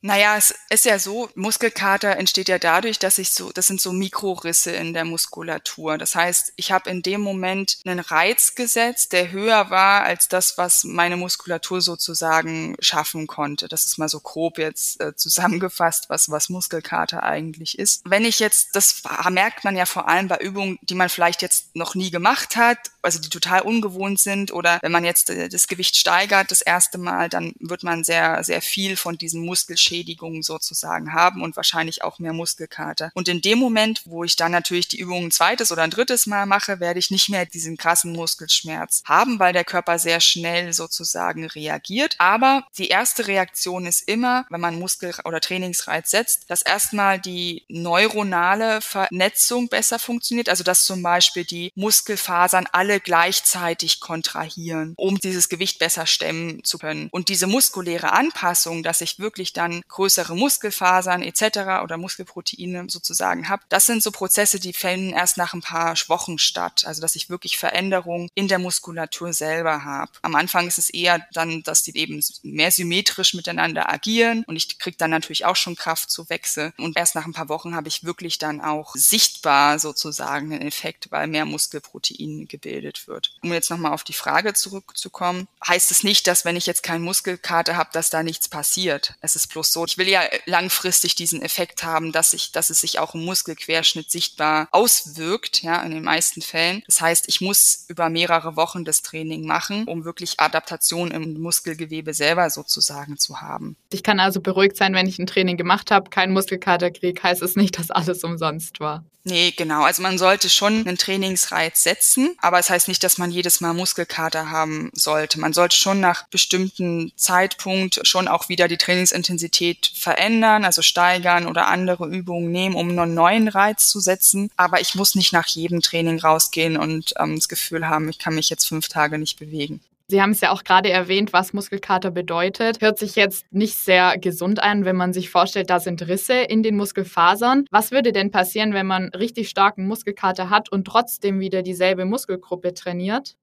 Naja, 0.00 0.36
es 0.36 0.54
ist 0.70 0.84
ja 0.84 1.00
so, 1.00 1.28
Muskelkater 1.34 2.16
entsteht 2.16 2.48
ja 2.48 2.60
dadurch, 2.60 3.00
dass 3.00 3.18
ich 3.18 3.30
so, 3.30 3.50
das 3.50 3.66
sind 3.66 3.80
so 3.80 3.92
Mikrorisse 3.92 4.70
in 4.70 4.94
der 4.94 5.04
Muskulatur. 5.04 5.98
Das 5.98 6.14
heißt, 6.14 6.52
ich 6.54 6.70
habe 6.70 6.88
in 6.88 7.02
dem 7.02 7.20
Moment 7.20 7.78
einen 7.84 7.98
Reiz 7.98 8.54
gesetzt, 8.54 9.12
der 9.12 9.32
höher 9.32 9.70
war 9.70 10.04
als 10.04 10.28
das, 10.28 10.56
was 10.56 10.84
meine 10.84 11.16
Muskulatur 11.16 11.80
sozusagen 11.80 12.76
schaffen 12.78 13.26
konnte. 13.26 13.66
Das 13.66 13.86
ist 13.86 13.98
mal 13.98 14.08
so 14.08 14.20
grob 14.20 14.58
jetzt 14.58 15.00
äh, 15.00 15.16
zusammengefasst, 15.16 16.08
was, 16.08 16.30
was 16.30 16.48
Muskelkater 16.48 17.24
eigentlich 17.24 17.76
ist. 17.76 18.02
Wenn 18.04 18.24
ich 18.24 18.38
jetzt, 18.38 18.76
das 18.76 19.02
merkt 19.30 19.64
man 19.64 19.76
ja 19.76 19.84
vor 19.84 20.06
allem 20.06 20.28
bei 20.28 20.38
Übungen, 20.38 20.78
die 20.82 20.94
man 20.94 21.08
vielleicht 21.08 21.42
jetzt 21.42 21.74
noch 21.74 21.96
nie 21.96 22.12
gemacht 22.12 22.54
hat, 22.54 22.78
also 23.02 23.18
die 23.18 23.30
total 23.30 23.62
ungewohnt 23.62 24.20
sind 24.20 24.52
oder 24.52 24.78
wenn 24.80 24.92
man 24.92 25.04
jetzt 25.04 25.30
äh, 25.30 25.48
das 25.48 25.66
Gewicht 25.66 25.96
steigert 25.96 26.52
das 26.52 26.62
erste 26.62 26.98
Mal, 26.98 27.28
dann 27.28 27.54
wird 27.58 27.82
man 27.82 28.04
sehr, 28.04 28.44
sehr 28.44 28.62
viel 28.62 28.96
von 28.96 29.18
diesen 29.18 29.44
Muskelschäden 29.44 29.87
Schädigungen 29.88 30.42
sozusagen 30.42 31.12
haben 31.12 31.42
und 31.42 31.56
wahrscheinlich 31.56 32.02
auch 32.02 32.18
mehr 32.18 32.32
Muskelkater. 32.32 33.10
Und 33.14 33.28
in 33.28 33.40
dem 33.40 33.58
Moment, 33.58 34.02
wo 34.04 34.24
ich 34.24 34.36
dann 34.36 34.52
natürlich 34.52 34.88
die 34.88 34.98
Übung 34.98 35.24
ein 35.24 35.30
zweites 35.30 35.72
oder 35.72 35.82
ein 35.82 35.90
drittes 35.90 36.26
Mal 36.26 36.46
mache, 36.46 36.80
werde 36.80 36.98
ich 36.98 37.10
nicht 37.10 37.28
mehr 37.28 37.46
diesen 37.46 37.76
krassen 37.76 38.12
Muskelschmerz 38.12 39.02
haben, 39.06 39.38
weil 39.38 39.52
der 39.52 39.64
Körper 39.64 39.98
sehr 39.98 40.20
schnell 40.20 40.72
sozusagen 40.72 41.46
reagiert. 41.46 42.16
Aber 42.18 42.66
die 42.76 42.88
erste 42.88 43.26
Reaktion 43.26 43.86
ist 43.86 44.06
immer, 44.08 44.46
wenn 44.50 44.60
man 44.60 44.78
Muskel- 44.78 45.14
oder 45.24 45.40
Trainingsreiz 45.40 46.10
setzt, 46.10 46.50
dass 46.50 46.62
erstmal 46.62 47.18
die 47.18 47.64
neuronale 47.68 48.80
Vernetzung 48.80 49.68
besser 49.68 49.98
funktioniert, 49.98 50.48
also 50.48 50.64
dass 50.64 50.84
zum 50.84 51.02
Beispiel 51.02 51.44
die 51.44 51.72
Muskelfasern 51.74 52.68
alle 52.72 53.00
gleichzeitig 53.00 54.00
kontrahieren, 54.00 54.94
um 54.96 55.18
dieses 55.18 55.48
Gewicht 55.48 55.78
besser 55.78 56.06
stemmen 56.06 56.62
zu 56.64 56.78
können. 56.78 57.08
Und 57.10 57.28
diese 57.28 57.46
muskuläre 57.46 58.12
Anpassung, 58.12 58.82
dass 58.82 59.00
ich 59.00 59.18
wirklich 59.18 59.52
dann 59.52 59.77
größere 59.88 60.34
Muskelfasern 60.34 61.22
etc. 61.22 61.82
oder 61.82 61.96
Muskelproteine 61.96 62.86
sozusagen 62.88 63.48
habe. 63.48 63.62
Das 63.68 63.86
sind 63.86 64.02
so 64.02 64.10
Prozesse, 64.10 64.58
die 64.60 64.72
finden 64.72 65.12
erst 65.12 65.36
nach 65.36 65.54
ein 65.54 65.60
paar 65.60 65.94
Wochen 66.08 66.38
statt. 66.38 66.84
Also 66.86 67.00
dass 67.00 67.16
ich 67.16 67.30
wirklich 67.30 67.58
Veränderungen 67.58 68.30
in 68.34 68.48
der 68.48 68.58
Muskulatur 68.58 69.32
selber 69.32 69.84
habe. 69.84 70.12
Am 70.22 70.34
Anfang 70.34 70.66
ist 70.66 70.78
es 70.78 70.90
eher 70.90 71.26
dann, 71.32 71.62
dass 71.62 71.82
die 71.82 71.96
eben 71.96 72.22
mehr 72.42 72.70
symmetrisch 72.70 73.34
miteinander 73.34 73.88
agieren 73.90 74.44
und 74.46 74.56
ich 74.56 74.78
kriege 74.78 74.96
dann 74.96 75.10
natürlich 75.10 75.44
auch 75.44 75.56
schon 75.56 75.76
Kraft 75.76 76.10
zu 76.10 76.28
Wechsel. 76.28 76.72
Und 76.78 76.96
erst 76.96 77.14
nach 77.14 77.26
ein 77.26 77.32
paar 77.32 77.48
Wochen 77.48 77.74
habe 77.74 77.88
ich 77.88 78.04
wirklich 78.04 78.38
dann 78.38 78.60
auch 78.60 78.94
sichtbar 78.94 79.78
sozusagen 79.78 80.52
einen 80.52 80.66
Effekt, 80.66 81.10
weil 81.10 81.26
mehr 81.26 81.44
Muskelprotein 81.44 82.46
gebildet 82.48 83.08
wird. 83.08 83.36
Um 83.42 83.52
jetzt 83.52 83.70
nochmal 83.70 83.92
auf 83.92 84.04
die 84.04 84.12
Frage 84.12 84.54
zurückzukommen, 84.54 85.48
heißt 85.66 85.90
es 85.90 86.04
nicht, 86.04 86.26
dass 86.26 86.44
wenn 86.44 86.56
ich 86.56 86.66
jetzt 86.66 86.82
keinen 86.82 87.04
Muskelkater 87.04 87.76
habe, 87.76 87.90
dass 87.92 88.10
da 88.10 88.22
nichts 88.22 88.48
passiert. 88.48 89.14
Es 89.20 89.36
ist 89.36 89.48
bloß 89.48 89.67
so, 89.72 89.84
ich 89.84 89.98
will 89.98 90.08
ja 90.08 90.22
langfristig 90.46 91.14
diesen 91.14 91.42
Effekt 91.42 91.82
haben, 91.82 92.12
dass 92.12 92.32
ich, 92.32 92.52
dass 92.52 92.70
es 92.70 92.80
sich 92.80 92.98
auch 92.98 93.14
im 93.14 93.24
Muskelquerschnitt 93.24 94.10
sichtbar 94.10 94.68
auswirkt, 94.70 95.62
ja, 95.62 95.82
in 95.82 95.90
den 95.90 96.04
meisten 96.04 96.42
Fällen. 96.42 96.82
Das 96.86 97.00
heißt, 97.00 97.28
ich 97.28 97.40
muss 97.40 97.84
über 97.88 98.08
mehrere 98.08 98.56
Wochen 98.56 98.84
das 98.84 99.02
Training 99.02 99.46
machen, 99.46 99.84
um 99.84 100.04
wirklich 100.04 100.40
Adaptation 100.40 101.10
im 101.10 101.40
Muskelgewebe 101.40 102.14
selber 102.14 102.50
sozusagen 102.50 103.18
zu 103.18 103.40
haben. 103.40 103.76
Ich 103.92 104.02
kann 104.02 104.20
also 104.20 104.40
beruhigt 104.40 104.76
sein, 104.76 104.94
wenn 104.94 105.06
ich 105.06 105.18
ein 105.18 105.26
Training 105.26 105.56
gemacht 105.56 105.90
habe, 105.90 106.10
keinen 106.10 106.32
Muskelkater 106.32 106.90
kriege, 106.90 107.22
heißt 107.22 107.42
es 107.42 107.56
nicht, 107.56 107.78
dass 107.78 107.90
alles 107.90 108.24
umsonst 108.24 108.80
war. 108.80 109.04
Nee, 109.28 109.52
genau. 109.54 109.82
Also 109.82 110.00
man 110.00 110.16
sollte 110.16 110.48
schon 110.48 110.86
einen 110.86 110.96
Trainingsreiz 110.96 111.82
setzen, 111.82 112.34
aber 112.40 112.58
es 112.58 112.70
heißt 112.70 112.88
nicht, 112.88 113.04
dass 113.04 113.18
man 113.18 113.30
jedes 113.30 113.60
Mal 113.60 113.74
Muskelkater 113.74 114.50
haben 114.50 114.90
sollte. 114.94 115.38
Man 115.38 115.52
sollte 115.52 115.76
schon 115.76 116.00
nach 116.00 116.26
bestimmten 116.28 117.12
Zeitpunkt 117.14 118.00
schon 118.04 118.26
auch 118.26 118.48
wieder 118.48 118.68
die 118.68 118.78
Trainingsintensität 118.78 119.57
verändern, 119.94 120.64
also 120.64 120.82
steigern 120.82 121.46
oder 121.46 121.68
andere 121.68 122.06
Übungen 122.06 122.50
nehmen, 122.50 122.74
um 122.74 122.90
einen 122.90 123.14
neuen 123.14 123.48
Reiz 123.48 123.88
zu 123.88 124.00
setzen. 124.00 124.50
Aber 124.56 124.80
ich 124.80 124.94
muss 124.94 125.14
nicht 125.14 125.32
nach 125.32 125.46
jedem 125.46 125.80
Training 125.80 126.18
rausgehen 126.18 126.76
und 126.76 127.14
ähm, 127.18 127.36
das 127.36 127.48
Gefühl 127.48 127.88
haben, 127.88 128.08
ich 128.08 128.18
kann 128.18 128.34
mich 128.34 128.50
jetzt 128.50 128.66
fünf 128.68 128.88
Tage 128.88 129.18
nicht 129.18 129.38
bewegen. 129.38 129.80
Sie 130.10 130.22
haben 130.22 130.30
es 130.30 130.40
ja 130.40 130.52
auch 130.52 130.64
gerade 130.64 130.88
erwähnt, 130.88 131.34
was 131.34 131.52
Muskelkater 131.52 132.10
bedeutet. 132.10 132.80
Hört 132.80 132.98
sich 132.98 133.14
jetzt 133.14 133.44
nicht 133.52 133.76
sehr 133.76 134.16
gesund 134.16 134.58
an, 134.58 134.86
wenn 134.86 134.96
man 134.96 135.12
sich 135.12 135.28
vorstellt, 135.28 135.68
da 135.68 135.80
sind 135.80 136.08
Risse 136.08 136.32
in 136.32 136.62
den 136.62 136.78
Muskelfasern. 136.78 137.66
Was 137.70 137.90
würde 137.90 138.12
denn 138.12 138.30
passieren, 138.30 138.72
wenn 138.72 138.86
man 138.86 139.10
richtig 139.10 139.50
starken 139.50 139.86
Muskelkater 139.86 140.48
hat 140.48 140.72
und 140.72 140.86
trotzdem 140.86 141.40
wieder 141.40 141.62
dieselbe 141.62 142.06
Muskelgruppe 142.06 142.72
trainiert? 142.72 143.36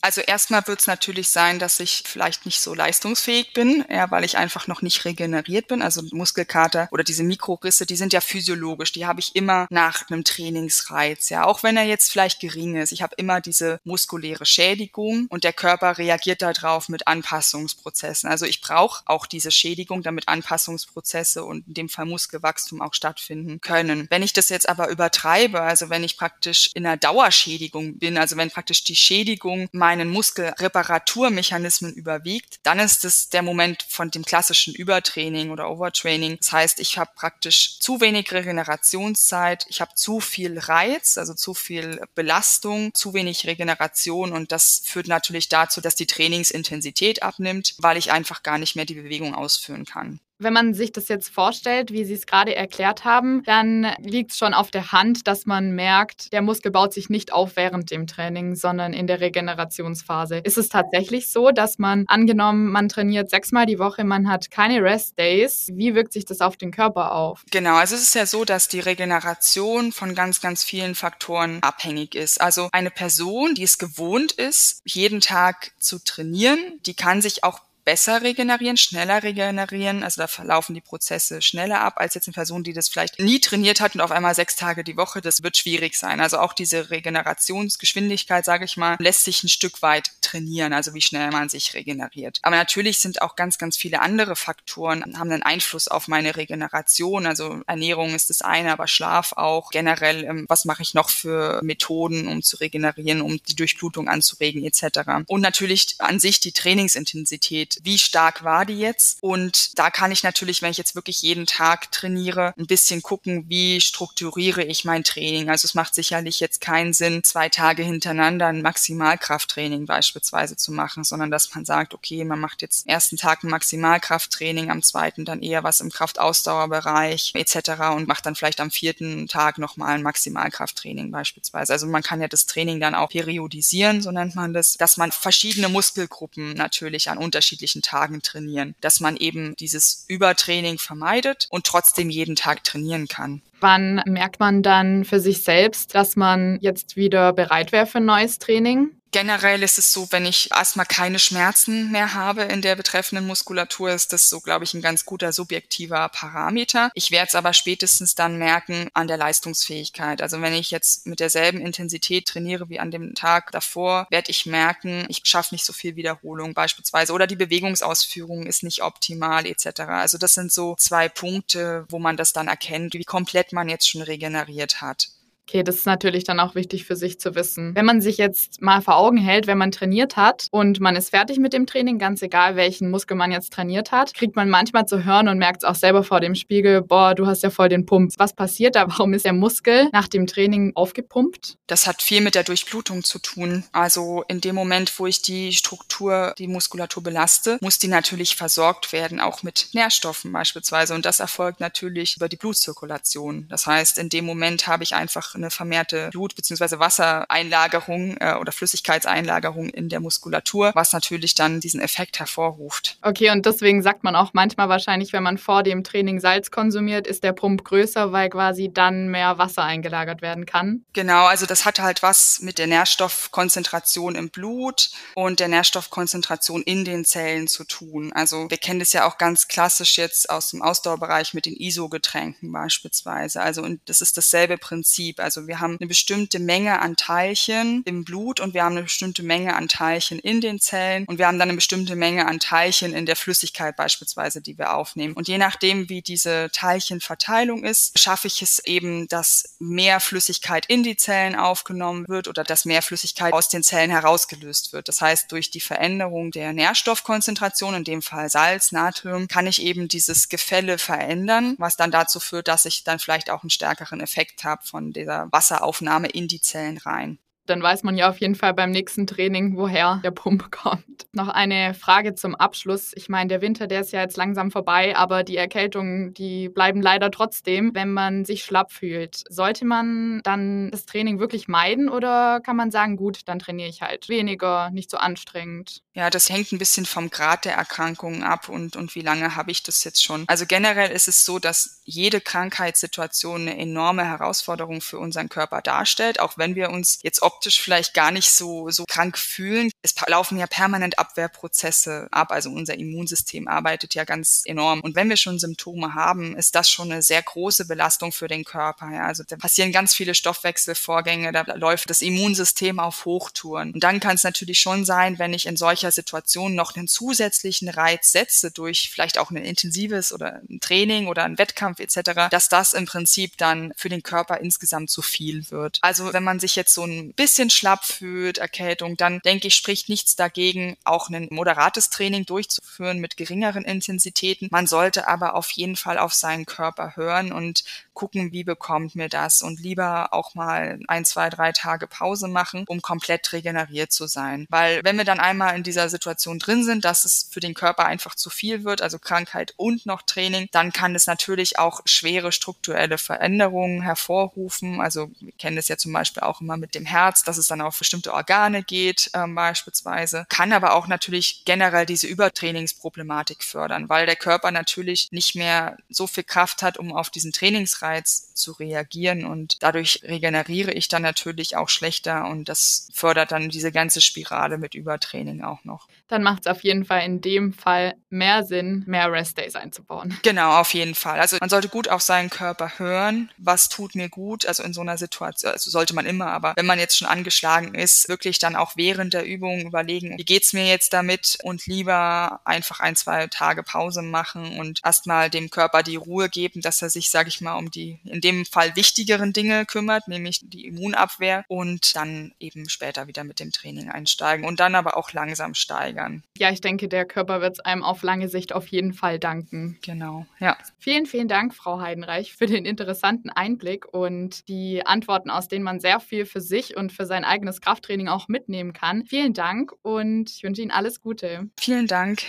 Also 0.00 0.20
erstmal 0.20 0.66
wird 0.66 0.80
es 0.80 0.86
natürlich 0.86 1.28
sein, 1.28 1.58
dass 1.58 1.80
ich 1.80 2.04
vielleicht 2.06 2.46
nicht 2.46 2.60
so 2.60 2.72
leistungsfähig 2.72 3.52
bin, 3.52 3.84
ja, 3.90 4.10
weil 4.10 4.24
ich 4.24 4.36
einfach 4.36 4.68
noch 4.68 4.80
nicht 4.80 5.04
regeneriert 5.04 5.66
bin. 5.66 5.82
Also 5.82 6.02
Muskelkater 6.12 6.88
oder 6.92 7.02
diese 7.02 7.24
Mikrorisse, 7.24 7.84
die 7.84 7.96
sind 7.96 8.12
ja 8.12 8.20
physiologisch, 8.20 8.92
die 8.92 9.06
habe 9.06 9.20
ich 9.20 9.34
immer 9.34 9.66
nach 9.70 10.08
einem 10.08 10.22
Trainingsreiz, 10.22 11.30
ja, 11.30 11.44
auch 11.44 11.62
wenn 11.62 11.76
er 11.76 11.84
jetzt 11.84 12.12
vielleicht 12.12 12.40
gering 12.40 12.76
ist. 12.76 12.92
Ich 12.92 13.02
habe 13.02 13.16
immer 13.16 13.40
diese 13.40 13.80
muskuläre 13.84 14.46
Schädigung 14.46 15.26
und 15.30 15.42
der 15.42 15.52
Körper 15.52 15.98
reagiert 15.98 16.42
darauf 16.42 16.88
mit 16.88 17.08
Anpassungsprozessen. 17.08 18.30
Also 18.30 18.46
ich 18.46 18.60
brauche 18.60 19.02
auch 19.06 19.26
diese 19.26 19.50
Schädigung, 19.50 20.02
damit 20.02 20.28
Anpassungsprozesse 20.28 21.44
und 21.44 21.66
in 21.66 21.74
dem 21.74 21.88
Fall 21.88 22.06
Muskelwachstum 22.06 22.80
auch 22.82 22.94
stattfinden 22.94 23.60
können. 23.60 24.06
Wenn 24.10 24.22
ich 24.22 24.32
das 24.32 24.48
jetzt 24.48 24.68
aber 24.68 24.88
übertreibe, 24.90 25.60
also 25.60 25.90
wenn 25.90 26.04
ich 26.04 26.16
praktisch 26.16 26.70
in 26.74 26.86
einer 26.86 26.96
Dauerschädigung 26.96 27.98
bin, 27.98 28.16
also 28.16 28.36
wenn 28.36 28.50
praktisch 28.50 28.84
die 28.84 28.96
Schädigung 28.96 29.68
meinen 29.88 30.10
Muskelreparaturmechanismen 30.10 31.94
überwiegt, 31.94 32.60
dann 32.62 32.78
ist 32.78 33.06
es 33.06 33.30
der 33.30 33.40
Moment 33.40 33.86
von 33.88 34.10
dem 34.10 34.22
klassischen 34.22 34.74
Übertraining 34.74 35.50
oder 35.50 35.70
Overtraining. 35.70 36.36
Das 36.36 36.52
heißt, 36.52 36.80
ich 36.80 36.98
habe 36.98 37.10
praktisch 37.16 37.80
zu 37.80 37.98
wenig 38.02 38.30
Regenerationszeit, 38.30 39.64
ich 39.70 39.80
habe 39.80 39.94
zu 39.94 40.20
viel 40.20 40.58
Reiz, 40.58 41.16
also 41.16 41.32
zu 41.32 41.54
viel 41.54 42.02
Belastung, 42.14 42.92
zu 42.92 43.14
wenig 43.14 43.46
Regeneration 43.46 44.34
und 44.34 44.52
das 44.52 44.82
führt 44.84 45.08
natürlich 45.08 45.48
dazu, 45.48 45.80
dass 45.80 45.94
die 45.94 46.06
Trainingsintensität 46.06 47.22
abnimmt, 47.22 47.74
weil 47.78 47.96
ich 47.96 48.12
einfach 48.12 48.42
gar 48.42 48.58
nicht 48.58 48.76
mehr 48.76 48.84
die 48.84 48.92
Bewegung 48.92 49.34
ausführen 49.34 49.86
kann. 49.86 50.20
Wenn 50.40 50.52
man 50.52 50.72
sich 50.72 50.92
das 50.92 51.08
jetzt 51.08 51.30
vorstellt, 51.30 51.92
wie 51.92 52.04
Sie 52.04 52.14
es 52.14 52.26
gerade 52.26 52.54
erklärt 52.54 53.04
haben, 53.04 53.42
dann 53.44 53.86
liegt 54.00 54.30
es 54.30 54.38
schon 54.38 54.54
auf 54.54 54.70
der 54.70 54.92
Hand, 54.92 55.26
dass 55.26 55.46
man 55.46 55.72
merkt, 55.72 56.32
der 56.32 56.42
Muskel 56.42 56.70
baut 56.70 56.92
sich 56.92 57.10
nicht 57.10 57.32
auf 57.32 57.56
während 57.56 57.90
dem 57.90 58.06
Training, 58.06 58.54
sondern 58.54 58.92
in 58.92 59.08
der 59.08 59.20
Regenerationsphase. 59.20 60.38
Ist 60.38 60.56
es 60.56 60.68
tatsächlich 60.68 61.30
so, 61.30 61.50
dass 61.50 61.78
man 61.78 62.04
angenommen, 62.06 62.70
man 62.70 62.88
trainiert 62.88 63.30
sechsmal 63.30 63.66
die 63.66 63.80
Woche, 63.80 64.04
man 64.04 64.30
hat 64.30 64.50
keine 64.50 64.80
Rest 64.82 65.18
Days, 65.18 65.70
wie 65.72 65.96
wirkt 65.96 66.12
sich 66.12 66.24
das 66.24 66.40
auf 66.40 66.56
den 66.56 66.70
Körper 66.70 67.12
auf? 67.12 67.44
Genau, 67.50 67.74
also 67.74 67.96
es 67.96 68.02
ist 68.02 68.14
ja 68.14 68.26
so, 68.26 68.44
dass 68.44 68.68
die 68.68 68.80
Regeneration 68.80 69.90
von 69.90 70.14
ganz, 70.14 70.40
ganz 70.40 70.62
vielen 70.62 70.94
Faktoren 70.94 71.58
abhängig 71.62 72.14
ist. 72.14 72.40
Also 72.40 72.68
eine 72.72 72.90
Person, 72.90 73.54
die 73.54 73.64
es 73.64 73.78
gewohnt 73.78 74.32
ist, 74.32 74.82
jeden 74.84 75.20
Tag 75.20 75.72
zu 75.78 75.98
trainieren, 75.98 76.58
die 76.86 76.94
kann 76.94 77.22
sich 77.22 77.42
auch 77.42 77.60
besser 77.88 78.20
regenerieren, 78.20 78.76
schneller 78.76 79.22
regenerieren. 79.22 80.04
Also 80.04 80.20
da 80.20 80.26
verlaufen 80.26 80.74
die 80.74 80.82
Prozesse 80.82 81.40
schneller 81.40 81.80
ab 81.80 81.94
als 81.96 82.12
jetzt 82.12 82.28
eine 82.28 82.34
Person, 82.34 82.62
die 82.62 82.74
das 82.74 82.90
vielleicht 82.90 83.18
nie 83.18 83.40
trainiert 83.40 83.80
hat 83.80 83.94
und 83.94 84.02
auf 84.02 84.10
einmal 84.10 84.34
sechs 84.34 84.56
Tage 84.56 84.84
die 84.84 84.98
Woche. 84.98 85.22
Das 85.22 85.42
wird 85.42 85.56
schwierig 85.56 85.96
sein. 85.96 86.20
Also 86.20 86.38
auch 86.38 86.52
diese 86.52 86.90
Regenerationsgeschwindigkeit, 86.90 88.44
sage 88.44 88.66
ich 88.66 88.76
mal, 88.76 88.96
lässt 88.98 89.24
sich 89.24 89.42
ein 89.42 89.48
Stück 89.48 89.80
weit 89.80 90.10
trainieren, 90.20 90.74
also 90.74 90.92
wie 90.92 91.00
schnell 91.00 91.30
man 91.30 91.48
sich 91.48 91.72
regeneriert. 91.72 92.40
Aber 92.42 92.56
natürlich 92.56 92.98
sind 92.98 93.22
auch 93.22 93.36
ganz, 93.36 93.56
ganz 93.56 93.78
viele 93.78 94.02
andere 94.02 94.36
Faktoren, 94.36 95.18
haben 95.18 95.32
einen 95.32 95.42
Einfluss 95.42 95.88
auf 95.88 96.08
meine 96.08 96.36
Regeneration. 96.36 97.24
Also 97.24 97.62
Ernährung 97.66 98.14
ist 98.14 98.28
das 98.28 98.42
eine, 98.42 98.70
aber 98.70 98.86
Schlaf 98.86 99.32
auch. 99.32 99.70
Generell, 99.70 100.24
ähm, 100.24 100.44
was 100.46 100.66
mache 100.66 100.82
ich 100.82 100.92
noch 100.92 101.08
für 101.08 101.60
Methoden, 101.62 102.28
um 102.28 102.42
zu 102.42 102.58
regenerieren, 102.58 103.22
um 103.22 103.42
die 103.42 103.56
Durchblutung 103.56 104.08
anzuregen 104.08 104.62
etc. 104.62 105.24
Und 105.26 105.40
natürlich 105.40 105.94
an 106.00 106.20
sich 106.20 106.38
die 106.40 106.52
Trainingsintensität 106.52 107.77
wie 107.82 107.98
stark 107.98 108.44
war 108.44 108.64
die 108.64 108.78
jetzt. 108.78 109.18
Und 109.22 109.78
da 109.78 109.90
kann 109.90 110.12
ich 110.12 110.22
natürlich, 110.22 110.62
wenn 110.62 110.70
ich 110.70 110.76
jetzt 110.76 110.94
wirklich 110.94 111.22
jeden 111.22 111.46
Tag 111.46 111.90
trainiere, 111.92 112.54
ein 112.58 112.66
bisschen 112.66 113.02
gucken, 113.02 113.44
wie 113.48 113.80
strukturiere 113.80 114.62
ich 114.62 114.84
mein 114.84 115.04
Training. 115.04 115.50
Also 115.50 115.66
es 115.66 115.74
macht 115.74 115.94
sicherlich 115.94 116.40
jetzt 116.40 116.60
keinen 116.60 116.92
Sinn, 116.92 117.24
zwei 117.24 117.48
Tage 117.48 117.82
hintereinander 117.82 118.46
ein 118.46 118.62
Maximalkrafttraining 118.62 119.86
beispielsweise 119.86 120.56
zu 120.56 120.72
machen, 120.72 121.04
sondern 121.04 121.30
dass 121.30 121.54
man 121.54 121.64
sagt, 121.64 121.94
okay, 121.94 122.24
man 122.24 122.40
macht 122.40 122.62
jetzt 122.62 122.86
ersten 122.86 123.16
Tag 123.16 123.44
ein 123.44 123.50
Maximalkrafttraining, 123.50 124.70
am 124.70 124.82
zweiten 124.82 125.24
dann 125.24 125.42
eher 125.42 125.64
was 125.64 125.80
im 125.80 125.90
Kraftausdauerbereich 125.90 127.32
etc. 127.34 127.70
und 127.94 128.08
macht 128.08 128.26
dann 128.26 128.34
vielleicht 128.34 128.60
am 128.60 128.70
vierten 128.70 129.28
Tag 129.28 129.58
nochmal 129.58 129.94
ein 129.94 130.02
Maximalkrafttraining 130.02 131.10
beispielsweise. 131.10 131.72
Also 131.72 131.86
man 131.86 132.02
kann 132.02 132.20
ja 132.20 132.28
das 132.28 132.46
Training 132.46 132.80
dann 132.80 132.94
auch 132.94 133.08
periodisieren, 133.10 134.02
so 134.02 134.10
nennt 134.10 134.34
man 134.34 134.52
das, 134.52 134.74
dass 134.74 134.96
man 134.96 135.12
verschiedene 135.12 135.68
Muskelgruppen 135.68 136.54
natürlich 136.54 137.10
an 137.10 137.18
unterschiedlichen 137.18 137.67
unterschiedlichen 137.68 137.82
Tagen 137.82 138.22
trainieren, 138.22 138.74
dass 138.80 139.00
man 139.00 139.16
eben 139.16 139.54
dieses 139.56 140.04
Übertraining 140.08 140.78
vermeidet 140.78 141.46
und 141.50 141.66
trotzdem 141.66 142.10
jeden 142.10 142.36
Tag 142.36 142.64
trainieren 142.64 143.08
kann. 143.08 143.42
Wann 143.60 144.02
merkt 144.06 144.40
man 144.40 144.62
dann 144.62 145.04
für 145.04 145.20
sich 145.20 145.42
selbst, 145.42 145.94
dass 145.94 146.16
man 146.16 146.58
jetzt 146.60 146.96
wieder 146.96 147.32
bereit 147.32 147.72
wäre 147.72 147.86
für 147.86 147.98
ein 147.98 148.04
neues 148.04 148.38
Training? 148.38 148.90
Generell 149.10 149.62
ist 149.62 149.78
es 149.78 149.90
so, 149.90 150.06
wenn 150.10 150.26
ich 150.26 150.50
erstmal 150.50 150.84
keine 150.84 151.18
Schmerzen 151.18 151.90
mehr 151.90 152.12
habe 152.12 152.42
in 152.42 152.60
der 152.60 152.76
betreffenden 152.76 153.26
Muskulatur, 153.26 153.90
ist 153.90 154.12
das 154.12 154.28
so, 154.28 154.40
glaube 154.40 154.64
ich, 154.64 154.74
ein 154.74 154.82
ganz 154.82 155.06
guter 155.06 155.32
subjektiver 155.32 156.10
Parameter. 156.10 156.90
Ich 156.92 157.10
werde 157.10 157.28
es 157.28 157.34
aber 157.34 157.54
spätestens 157.54 158.14
dann 158.14 158.36
merken 158.36 158.88
an 158.92 159.08
der 159.08 159.16
Leistungsfähigkeit. 159.16 160.20
Also 160.20 160.42
wenn 160.42 160.52
ich 160.52 160.70
jetzt 160.70 161.06
mit 161.06 161.20
derselben 161.20 161.60
Intensität 161.60 162.26
trainiere 162.26 162.68
wie 162.68 162.80
an 162.80 162.90
dem 162.90 163.14
Tag 163.14 163.50
davor, 163.52 164.06
werde 164.10 164.30
ich 164.30 164.44
merken, 164.44 165.06
ich 165.08 165.22
schaffe 165.24 165.54
nicht 165.54 165.64
so 165.64 165.72
viel 165.72 165.96
Wiederholung 165.96 166.52
beispielsweise 166.52 167.14
oder 167.14 167.26
die 167.26 167.36
Bewegungsausführung 167.36 168.44
ist 168.44 168.62
nicht 168.62 168.82
optimal 168.82 169.46
etc. 169.46 169.80
Also 169.88 170.18
das 170.18 170.34
sind 170.34 170.52
so 170.52 170.74
zwei 170.76 171.08
Punkte, 171.08 171.86
wo 171.88 171.98
man 171.98 172.18
das 172.18 172.34
dann 172.34 172.48
erkennt, 172.48 172.92
wie 172.92 173.04
komplett 173.04 173.54
man 173.54 173.70
jetzt 173.70 173.88
schon 173.88 174.02
regeneriert 174.02 174.82
hat. 174.82 175.08
Okay, 175.48 175.62
das 175.62 175.76
ist 175.76 175.86
natürlich 175.86 176.24
dann 176.24 176.40
auch 176.40 176.54
wichtig 176.54 176.84
für 176.84 176.94
sich 176.94 177.18
zu 177.18 177.34
wissen. 177.34 177.74
Wenn 177.74 177.86
man 177.86 178.02
sich 178.02 178.18
jetzt 178.18 178.60
mal 178.60 178.82
vor 178.82 178.96
Augen 178.96 179.16
hält, 179.16 179.46
wenn 179.46 179.56
man 179.56 179.70
trainiert 179.70 180.18
hat 180.18 180.46
und 180.50 180.78
man 180.78 180.94
ist 180.94 181.08
fertig 181.08 181.38
mit 181.38 181.54
dem 181.54 181.66
Training, 181.66 181.98
ganz 181.98 182.20
egal 182.20 182.54
welchen 182.56 182.90
Muskel 182.90 183.16
man 183.16 183.32
jetzt 183.32 183.54
trainiert 183.54 183.90
hat, 183.90 184.12
kriegt 184.12 184.36
man 184.36 184.50
manchmal 184.50 184.84
zu 184.84 185.06
hören 185.06 185.26
und 185.26 185.38
merkt 185.38 185.62
es 185.62 185.68
auch 185.68 185.74
selber 185.74 186.04
vor 186.04 186.20
dem 186.20 186.34
Spiegel, 186.34 186.82
boah, 186.82 187.14
du 187.14 187.26
hast 187.26 187.42
ja 187.42 187.48
voll 187.48 187.70
den 187.70 187.86
Pump. 187.86 188.12
Was 188.18 188.34
passiert 188.34 188.76
da? 188.76 188.88
Warum 188.88 189.14
ist 189.14 189.24
der 189.24 189.32
Muskel 189.32 189.88
nach 189.90 190.06
dem 190.06 190.26
Training 190.26 190.72
aufgepumpt? 190.74 191.56
Das 191.66 191.86
hat 191.86 192.02
viel 192.02 192.20
mit 192.20 192.34
der 192.34 192.44
Durchblutung 192.44 193.02
zu 193.02 193.18
tun. 193.18 193.64
Also 193.72 194.24
in 194.28 194.42
dem 194.42 194.54
Moment, 194.54 194.98
wo 194.98 195.06
ich 195.06 195.22
die 195.22 195.54
Struktur, 195.54 196.34
die 196.36 196.46
Muskulatur 196.46 197.02
belaste, 197.02 197.56
muss 197.62 197.78
die 197.78 197.88
natürlich 197.88 198.36
versorgt 198.36 198.92
werden, 198.92 199.18
auch 199.18 199.42
mit 199.42 199.70
Nährstoffen 199.72 200.30
beispielsweise. 200.30 200.94
Und 200.94 201.06
das 201.06 201.20
erfolgt 201.20 201.60
natürlich 201.60 202.16
über 202.16 202.28
die 202.28 202.36
Blutzirkulation. 202.36 203.46
Das 203.48 203.66
heißt, 203.66 203.96
in 203.96 204.10
dem 204.10 204.26
Moment 204.26 204.66
habe 204.66 204.84
ich 204.84 204.94
einfach 204.94 205.37
eine 205.38 205.50
vermehrte 205.50 206.10
Blut- 206.10 206.34
bzw. 206.34 206.78
Wassereinlagerung 206.78 208.16
äh, 208.18 208.34
oder 208.34 208.52
Flüssigkeitseinlagerung 208.52 209.68
in 209.70 209.88
der 209.88 210.00
Muskulatur, 210.00 210.72
was 210.74 210.92
natürlich 210.92 211.34
dann 211.34 211.60
diesen 211.60 211.80
Effekt 211.80 212.18
hervorruft. 212.18 212.98
Okay, 213.02 213.30
und 213.30 213.46
deswegen 213.46 213.82
sagt 213.82 214.04
man 214.04 214.16
auch 214.16 214.30
manchmal 214.34 214.68
wahrscheinlich, 214.68 215.12
wenn 215.12 215.22
man 215.22 215.38
vor 215.38 215.62
dem 215.62 215.84
Training 215.84 216.20
Salz 216.20 216.50
konsumiert, 216.50 217.06
ist 217.06 217.24
der 217.24 217.32
Pump 217.32 217.64
größer, 217.64 218.12
weil 218.12 218.28
quasi 218.28 218.70
dann 218.72 219.08
mehr 219.08 219.38
Wasser 219.38 219.64
eingelagert 219.64 220.22
werden 220.22 220.46
kann. 220.46 220.84
Genau, 220.92 221.26
also 221.26 221.46
das 221.46 221.64
hat 221.64 221.78
halt 221.78 222.02
was 222.02 222.40
mit 222.40 222.58
der 222.58 222.66
Nährstoffkonzentration 222.66 224.14
im 224.14 224.30
Blut 224.30 224.90
und 225.14 225.40
der 225.40 225.48
Nährstoffkonzentration 225.48 226.62
in 226.62 226.84
den 226.84 227.04
Zellen 227.04 227.48
zu 227.48 227.64
tun. 227.64 228.12
Also 228.12 228.50
wir 228.50 228.58
kennen 228.58 228.80
das 228.80 228.92
ja 228.92 229.06
auch 229.06 229.18
ganz 229.18 229.48
klassisch 229.48 229.98
jetzt 229.98 230.30
aus 230.30 230.50
dem 230.50 230.62
Ausdauerbereich 230.62 231.34
mit 231.34 231.46
den 231.46 231.54
ISO-Getränken 231.54 232.52
beispielsweise. 232.52 233.40
Also 233.40 233.62
und 233.62 233.80
das 233.86 234.00
ist 234.00 234.16
dasselbe 234.16 234.58
Prinzip. 234.58 235.20
Also 235.28 235.46
wir 235.46 235.60
haben 235.60 235.76
eine 235.78 235.86
bestimmte 235.86 236.38
Menge 236.38 236.80
an 236.80 236.96
Teilchen 236.96 237.82
im 237.84 238.02
Blut 238.02 238.40
und 238.40 238.54
wir 238.54 238.64
haben 238.64 238.76
eine 238.78 238.84
bestimmte 238.84 239.22
Menge 239.22 239.54
an 239.54 239.68
Teilchen 239.68 240.18
in 240.18 240.40
den 240.40 240.58
Zellen 240.58 241.04
und 241.04 241.18
wir 241.18 241.26
haben 241.26 241.38
dann 241.38 241.50
eine 241.50 241.56
bestimmte 241.56 241.96
Menge 241.96 242.26
an 242.26 242.38
Teilchen 242.38 242.94
in 242.94 243.04
der 243.04 243.14
Flüssigkeit 243.14 243.76
beispielsweise, 243.76 244.40
die 244.40 244.56
wir 244.56 244.74
aufnehmen. 244.74 245.12
Und 245.12 245.28
je 245.28 245.36
nachdem, 245.36 245.90
wie 245.90 246.00
diese 246.00 246.48
Teilchenverteilung 246.54 247.62
ist, 247.62 247.98
schaffe 247.98 248.26
ich 248.26 248.40
es 248.40 248.58
eben, 248.60 249.06
dass 249.08 249.56
mehr 249.58 250.00
Flüssigkeit 250.00 250.64
in 250.64 250.82
die 250.82 250.96
Zellen 250.96 251.36
aufgenommen 251.36 252.08
wird 252.08 252.26
oder 252.26 252.42
dass 252.42 252.64
mehr 252.64 252.80
Flüssigkeit 252.80 253.34
aus 253.34 253.50
den 253.50 253.62
Zellen 253.62 253.90
herausgelöst 253.90 254.72
wird. 254.72 254.88
Das 254.88 255.02
heißt, 255.02 255.30
durch 255.30 255.50
die 255.50 255.60
Veränderung 255.60 256.30
der 256.30 256.54
Nährstoffkonzentration, 256.54 257.74
in 257.74 257.84
dem 257.84 258.00
Fall 258.00 258.30
Salz, 258.30 258.72
Natrium, 258.72 259.28
kann 259.28 259.46
ich 259.46 259.60
eben 259.60 259.88
dieses 259.88 260.30
Gefälle 260.30 260.78
verändern, 260.78 261.54
was 261.58 261.76
dann 261.76 261.90
dazu 261.90 262.18
führt, 262.18 262.48
dass 262.48 262.64
ich 262.64 262.82
dann 262.82 262.98
vielleicht 262.98 263.28
auch 263.28 263.42
einen 263.42 263.50
stärkeren 263.50 264.00
Effekt 264.00 264.44
habe 264.44 264.64
von 264.64 264.94
dieser 264.94 265.17
Wasseraufnahme 265.30 266.08
in 266.08 266.28
die 266.28 266.40
Zellen 266.40 266.78
rein 266.78 267.18
dann 267.48 267.62
weiß 267.62 267.82
man 267.82 267.96
ja 267.96 268.08
auf 268.08 268.18
jeden 268.18 268.34
Fall 268.34 268.54
beim 268.54 268.70
nächsten 268.70 269.06
Training, 269.06 269.56
woher 269.56 270.00
der 270.04 270.10
Pump 270.10 270.50
kommt. 270.50 271.06
Noch 271.12 271.28
eine 271.28 271.74
Frage 271.74 272.14
zum 272.14 272.34
Abschluss. 272.34 272.92
Ich 272.94 273.08
meine, 273.08 273.28
der 273.28 273.40
Winter, 273.40 273.66
der 273.66 273.80
ist 273.80 273.92
ja 273.92 274.00
jetzt 274.00 274.16
langsam 274.16 274.50
vorbei, 274.50 274.96
aber 274.96 275.24
die 275.24 275.36
Erkältungen, 275.36 276.14
die 276.14 276.48
bleiben 276.48 276.82
leider 276.82 277.10
trotzdem, 277.10 277.74
wenn 277.74 277.92
man 277.92 278.24
sich 278.24 278.44
schlapp 278.44 278.72
fühlt. 278.72 279.24
Sollte 279.28 279.64
man 279.64 280.20
dann 280.24 280.70
das 280.70 280.86
Training 280.86 281.18
wirklich 281.18 281.48
meiden 281.48 281.88
oder 281.88 282.40
kann 282.40 282.56
man 282.56 282.70
sagen, 282.70 282.96
gut, 282.96 283.20
dann 283.26 283.38
trainiere 283.38 283.68
ich 283.68 283.82
halt 283.82 284.08
weniger, 284.08 284.70
nicht 284.70 284.90
so 284.90 284.96
anstrengend? 284.96 285.82
Ja, 285.94 286.10
das 286.10 286.28
hängt 286.28 286.52
ein 286.52 286.58
bisschen 286.58 286.86
vom 286.86 287.10
Grad 287.10 287.44
der 287.44 287.54
Erkrankungen 287.54 288.22
ab 288.22 288.48
und, 288.48 288.76
und 288.76 288.94
wie 288.94 289.00
lange 289.00 289.34
habe 289.34 289.50
ich 289.50 289.62
das 289.62 289.82
jetzt 289.82 290.02
schon. 290.02 290.24
Also 290.28 290.46
generell 290.46 290.90
ist 290.90 291.08
es 291.08 291.24
so, 291.24 291.38
dass 291.38 291.82
jede 291.84 292.20
Krankheitssituation 292.20 293.42
eine 293.42 293.58
enorme 293.58 294.04
Herausforderung 294.04 294.80
für 294.80 294.98
unseren 294.98 295.28
Körper 295.28 295.60
darstellt, 295.60 296.20
auch 296.20 296.38
wenn 296.38 296.54
wir 296.54 296.70
uns 296.70 297.00
jetzt 297.02 297.22
ob 297.22 297.37
optisch 297.38 297.60
vielleicht 297.60 297.94
gar 297.94 298.10
nicht 298.10 298.30
so, 298.30 298.68
so 298.70 298.84
krank 298.88 299.16
fühlen. 299.16 299.70
Es 299.82 299.94
laufen 300.08 300.38
ja 300.38 300.48
permanent 300.48 300.98
Abwehrprozesse 300.98 302.08
ab. 302.10 302.32
Also 302.32 302.50
unser 302.50 302.76
Immunsystem 302.76 303.46
arbeitet 303.46 303.94
ja 303.94 304.02
ganz 304.02 304.42
enorm. 304.44 304.80
Und 304.80 304.96
wenn 304.96 305.08
wir 305.08 305.16
schon 305.16 305.38
Symptome 305.38 305.94
haben, 305.94 306.36
ist 306.36 306.56
das 306.56 306.68
schon 306.68 306.90
eine 306.90 307.00
sehr 307.00 307.22
große 307.22 307.66
Belastung 307.66 308.10
für 308.10 308.26
den 308.26 308.42
Körper. 308.42 308.90
Ja. 308.92 309.06
Also 309.06 309.22
da 309.22 309.36
passieren 309.36 309.70
ganz 309.70 309.94
viele 309.94 310.16
Stoffwechselvorgänge, 310.16 311.30
da 311.30 311.42
läuft 311.54 311.90
das 311.90 312.02
Immunsystem 312.02 312.80
auf 312.80 313.04
Hochtouren. 313.04 313.72
Und 313.72 313.84
dann 313.84 314.00
kann 314.00 314.16
es 314.16 314.24
natürlich 314.24 314.58
schon 314.58 314.84
sein, 314.84 315.20
wenn 315.20 315.32
ich 315.32 315.46
in 315.46 315.56
solcher 315.56 315.92
Situation 315.92 316.56
noch 316.56 316.74
einen 316.74 316.88
zusätzlichen 316.88 317.68
Reiz 317.68 318.10
setze 318.10 318.50
durch 318.50 318.90
vielleicht 318.90 319.16
auch 319.16 319.30
ein 319.30 319.36
intensives 319.36 320.12
oder 320.12 320.42
ein 320.50 320.58
Training 320.58 321.06
oder 321.06 321.22
ein 321.22 321.38
Wettkampf 321.38 321.78
etc., 321.78 322.28
dass 322.30 322.48
das 322.48 322.72
im 322.72 322.86
Prinzip 322.86 323.36
dann 323.36 323.72
für 323.76 323.88
den 323.88 324.02
Körper 324.02 324.40
insgesamt 324.40 324.90
zu 324.90 325.02
viel 325.02 325.48
wird. 325.52 325.78
Also 325.82 326.12
wenn 326.12 326.24
man 326.24 326.40
sich 326.40 326.56
jetzt 326.56 326.74
so 326.74 326.82
ein 326.82 327.12
bisschen 327.12 327.27
bisschen 327.28 327.50
schlapp 327.50 327.84
fühlt, 327.84 328.38
Erkältung, 328.38 328.96
dann 328.96 329.20
denke 329.20 329.48
ich, 329.48 329.54
spricht 329.54 329.90
nichts 329.90 330.16
dagegen, 330.16 330.78
auch 330.84 331.10
ein 331.10 331.28
moderates 331.30 331.90
Training 331.90 332.24
durchzuführen 332.24 333.00
mit 333.00 333.18
geringeren 333.18 333.66
Intensitäten. 333.66 334.48
Man 334.50 334.66
sollte 334.66 335.06
aber 335.06 335.34
auf 335.34 335.50
jeden 335.50 335.76
Fall 335.76 335.98
auf 335.98 336.14
seinen 336.14 336.46
Körper 336.46 336.96
hören 336.96 337.30
und 337.30 337.64
gucken, 337.92 338.32
wie 338.32 338.44
bekommt 338.44 338.94
mir 338.94 339.08
das 339.08 339.42
und 339.42 339.60
lieber 339.60 340.14
auch 340.14 340.34
mal 340.34 340.78
ein, 340.86 341.04
zwei, 341.04 341.28
drei 341.28 341.52
Tage 341.52 341.86
Pause 341.86 342.28
machen, 342.28 342.64
um 342.66 342.80
komplett 342.80 343.32
regeneriert 343.32 343.92
zu 343.92 344.06
sein. 344.06 344.46
Weil 344.48 344.80
wenn 344.84 344.96
wir 344.96 345.04
dann 345.04 345.20
einmal 345.20 345.54
in 345.54 345.64
dieser 345.64 345.88
Situation 345.90 346.38
drin 346.38 346.64
sind, 346.64 346.84
dass 346.84 347.04
es 347.04 347.28
für 347.30 347.40
den 347.40 347.54
Körper 347.54 347.84
einfach 347.84 348.14
zu 348.14 348.30
viel 348.30 348.64
wird, 348.64 348.80
also 348.80 348.98
Krankheit 348.98 349.52
und 349.56 349.84
noch 349.84 350.02
Training, 350.02 350.48
dann 350.52 350.72
kann 350.72 350.94
es 350.94 351.06
natürlich 351.06 351.58
auch 351.58 351.80
schwere 351.84 352.32
strukturelle 352.32 352.96
Veränderungen 352.96 353.82
hervorrufen. 353.82 354.80
Also 354.80 355.10
wir 355.20 355.32
kennen 355.32 355.56
das 355.56 355.68
ja 355.68 355.76
zum 355.76 355.92
Beispiel 355.92 356.22
auch 356.22 356.40
immer 356.40 356.56
mit 356.56 356.76
dem 356.76 356.86
Herz 356.86 357.17
Herz, 357.18 357.24
dass 357.24 357.38
es 357.38 357.48
dann 357.48 357.60
auf 357.60 357.78
bestimmte 357.78 358.12
Organe 358.12 358.62
geht 358.62 359.10
ähm, 359.14 359.34
beispielsweise, 359.34 360.26
kann 360.28 360.52
aber 360.52 360.74
auch 360.74 360.86
natürlich 360.86 361.42
generell 361.44 361.86
diese 361.86 362.06
Übertrainingsproblematik 362.06 363.42
fördern, 363.42 363.88
weil 363.88 364.06
der 364.06 364.16
Körper 364.16 364.50
natürlich 364.50 365.08
nicht 365.10 365.34
mehr 365.34 365.76
so 365.88 366.06
viel 366.06 366.24
Kraft 366.24 366.62
hat, 366.62 366.78
um 366.78 366.92
auf 366.92 367.10
diesen 367.10 367.32
Trainingsreiz 367.32 368.34
zu 368.34 368.52
reagieren 368.52 369.24
und 369.24 369.62
dadurch 369.62 370.00
regeneriere 370.04 370.72
ich 370.72 370.88
dann 370.88 371.02
natürlich 371.02 371.56
auch 371.56 371.68
schlechter 371.68 372.26
und 372.26 372.48
das 372.48 372.88
fördert 372.92 373.32
dann 373.32 373.48
diese 373.48 373.72
ganze 373.72 374.00
Spirale 374.00 374.58
mit 374.58 374.74
Übertraining 374.74 375.42
auch 375.42 375.64
noch. 375.64 375.88
Dann 376.08 376.22
macht 376.22 376.40
es 376.40 376.46
auf 376.46 376.64
jeden 376.64 376.84
Fall 376.84 377.02
in 377.02 377.20
dem 377.20 377.52
Fall 377.52 377.94
mehr 378.10 378.42
Sinn, 378.44 378.82
mehr 378.86 379.12
Rest-Days 379.12 379.54
einzubauen. 379.54 380.18
Genau, 380.22 380.58
auf 380.58 380.72
jeden 380.72 380.94
Fall. 380.94 381.20
Also 381.20 381.36
man 381.40 381.50
sollte 381.50 381.68
gut 381.68 381.88
auf 381.88 382.02
seinen 382.02 382.30
Körper 382.30 382.78
hören, 382.78 383.30
was 383.36 383.68
tut 383.68 383.94
mir 383.94 384.08
gut, 384.08 384.46
also 384.46 384.62
in 384.62 384.72
so 384.72 384.80
einer 384.80 384.96
Situation, 384.96 385.52
also 385.52 385.70
sollte 385.70 385.94
man 385.94 386.06
immer, 386.06 386.28
aber 386.28 386.54
wenn 386.56 386.66
man 386.66 386.78
jetzt 386.78 386.96
schon 386.96 387.08
angeschlagen 387.08 387.74
ist, 387.74 388.08
wirklich 388.08 388.38
dann 388.38 388.56
auch 388.56 388.72
während 388.76 389.12
der 389.14 389.24
Übung 389.24 389.66
überlegen, 389.66 390.16
wie 390.16 390.24
geht's 390.24 390.52
mir 390.52 390.66
jetzt 390.66 390.92
damit 390.92 391.38
und 391.42 391.66
lieber 391.66 392.40
einfach 392.44 392.80
ein, 392.80 392.96
zwei 392.96 393.26
Tage 393.26 393.62
Pause 393.62 394.02
machen 394.02 394.58
und 394.58 394.80
erstmal 394.84 395.28
dem 395.28 395.50
Körper 395.50 395.82
die 395.82 395.96
Ruhe 395.96 396.28
geben, 396.28 396.62
dass 396.62 396.80
er 396.80 396.90
sich, 396.90 397.10
sage 397.10 397.28
ich 397.28 397.40
mal, 397.40 397.56
um 397.56 397.70
die 397.70 398.00
in 398.04 398.20
dem 398.20 398.46
Fall 398.46 398.74
wichtigeren 398.76 399.32
Dinge 399.32 399.66
kümmert, 399.66 400.08
nämlich 400.08 400.40
die 400.42 400.66
Immunabwehr 400.66 401.44
und 401.48 401.94
dann 401.94 402.32
eben 402.40 402.68
später 402.68 403.06
wieder 403.06 403.24
mit 403.24 403.40
dem 403.40 403.52
Training 403.52 403.90
einsteigen 403.90 404.46
und 404.46 404.60
dann 404.60 404.74
aber 404.74 404.96
auch 404.96 405.12
langsam 405.12 405.54
steigern. 405.98 406.22
Ja, 406.36 406.50
ich 406.50 406.60
denke, 406.60 406.88
der 406.88 407.04
Körper 407.04 407.40
wird 407.40 407.54
es 407.54 407.60
einem 407.60 407.82
auf 407.82 408.02
lange 408.02 408.28
Sicht 408.28 408.52
auf 408.52 408.66
jeden 408.68 408.92
Fall 408.92 409.18
danken. 409.18 409.78
Genau, 409.82 410.26
ja. 410.38 410.56
Vielen, 410.78 411.06
vielen 411.06 411.28
Dank, 411.28 411.54
Frau 411.54 411.80
Heidenreich, 411.80 412.34
für 412.34 412.46
den 412.46 412.64
interessanten 412.64 413.30
Einblick 413.30 413.86
und 413.92 414.48
die 414.48 414.84
Antworten, 414.86 415.30
aus 415.30 415.48
denen 415.48 415.64
man 415.64 415.80
sehr 415.80 416.00
viel 416.00 416.26
für 416.26 416.40
sich 416.40 416.76
und 416.76 416.92
für 416.92 417.06
sein 417.06 417.24
eigenes 417.24 417.60
Krafttraining 417.60 418.08
auch 418.08 418.28
mitnehmen 418.28 418.72
kann. 418.72 419.04
Vielen 419.06 419.34
Dank 419.34 419.72
und 419.82 420.30
ich 420.30 420.42
wünsche 420.42 420.62
Ihnen 420.62 420.70
alles 420.70 421.00
Gute. 421.00 421.50
Vielen 421.58 421.86
Dank. 421.86 422.22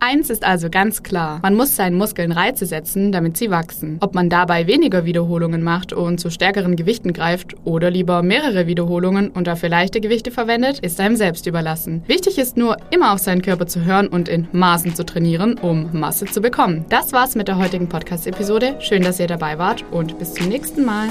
Eins 0.00 0.30
ist 0.30 0.44
also 0.44 0.70
ganz 0.70 1.02
klar, 1.02 1.40
man 1.42 1.56
muss 1.56 1.74
seinen 1.74 1.98
Muskeln 1.98 2.30
Reize 2.30 2.66
setzen, 2.66 3.10
damit 3.10 3.36
sie 3.36 3.50
wachsen. 3.50 3.98
Ob 4.00 4.14
man 4.14 4.30
dabei 4.30 4.68
weniger 4.68 5.04
Wiederholungen 5.04 5.60
macht 5.64 5.92
und 5.92 6.20
zu 6.20 6.30
stärkeren 6.30 6.76
Gewichten 6.76 7.12
greift 7.12 7.56
oder 7.64 7.90
lieber 7.90 8.22
mehrere 8.22 8.68
Wiederholungen 8.68 9.30
und 9.30 9.48
dafür 9.48 9.68
leichte 9.68 10.00
Gewichte 10.00 10.30
verwendet, 10.30 10.78
ist 10.78 11.00
einem 11.00 11.16
selbst 11.16 11.48
überlassen. 11.48 12.04
Wichtig 12.06 12.38
ist 12.38 12.56
nur, 12.56 12.76
immer 12.92 13.12
auf 13.12 13.18
seinen 13.18 13.42
Körper 13.42 13.66
zu 13.66 13.84
hören 13.84 14.06
und 14.06 14.28
in 14.28 14.46
Maßen 14.52 14.94
zu 14.94 15.04
trainieren, 15.04 15.58
um 15.58 15.88
Masse 15.92 16.26
zu 16.26 16.40
bekommen. 16.40 16.84
Das 16.90 17.12
war's 17.12 17.34
mit 17.34 17.48
der 17.48 17.58
heutigen 17.58 17.88
Podcast-Episode. 17.88 18.76
Schön, 18.78 19.02
dass 19.02 19.18
ihr 19.18 19.26
dabei 19.26 19.58
wart 19.58 19.84
und 19.90 20.16
bis 20.20 20.32
zum 20.34 20.48
nächsten 20.48 20.84
Mal. 20.84 21.08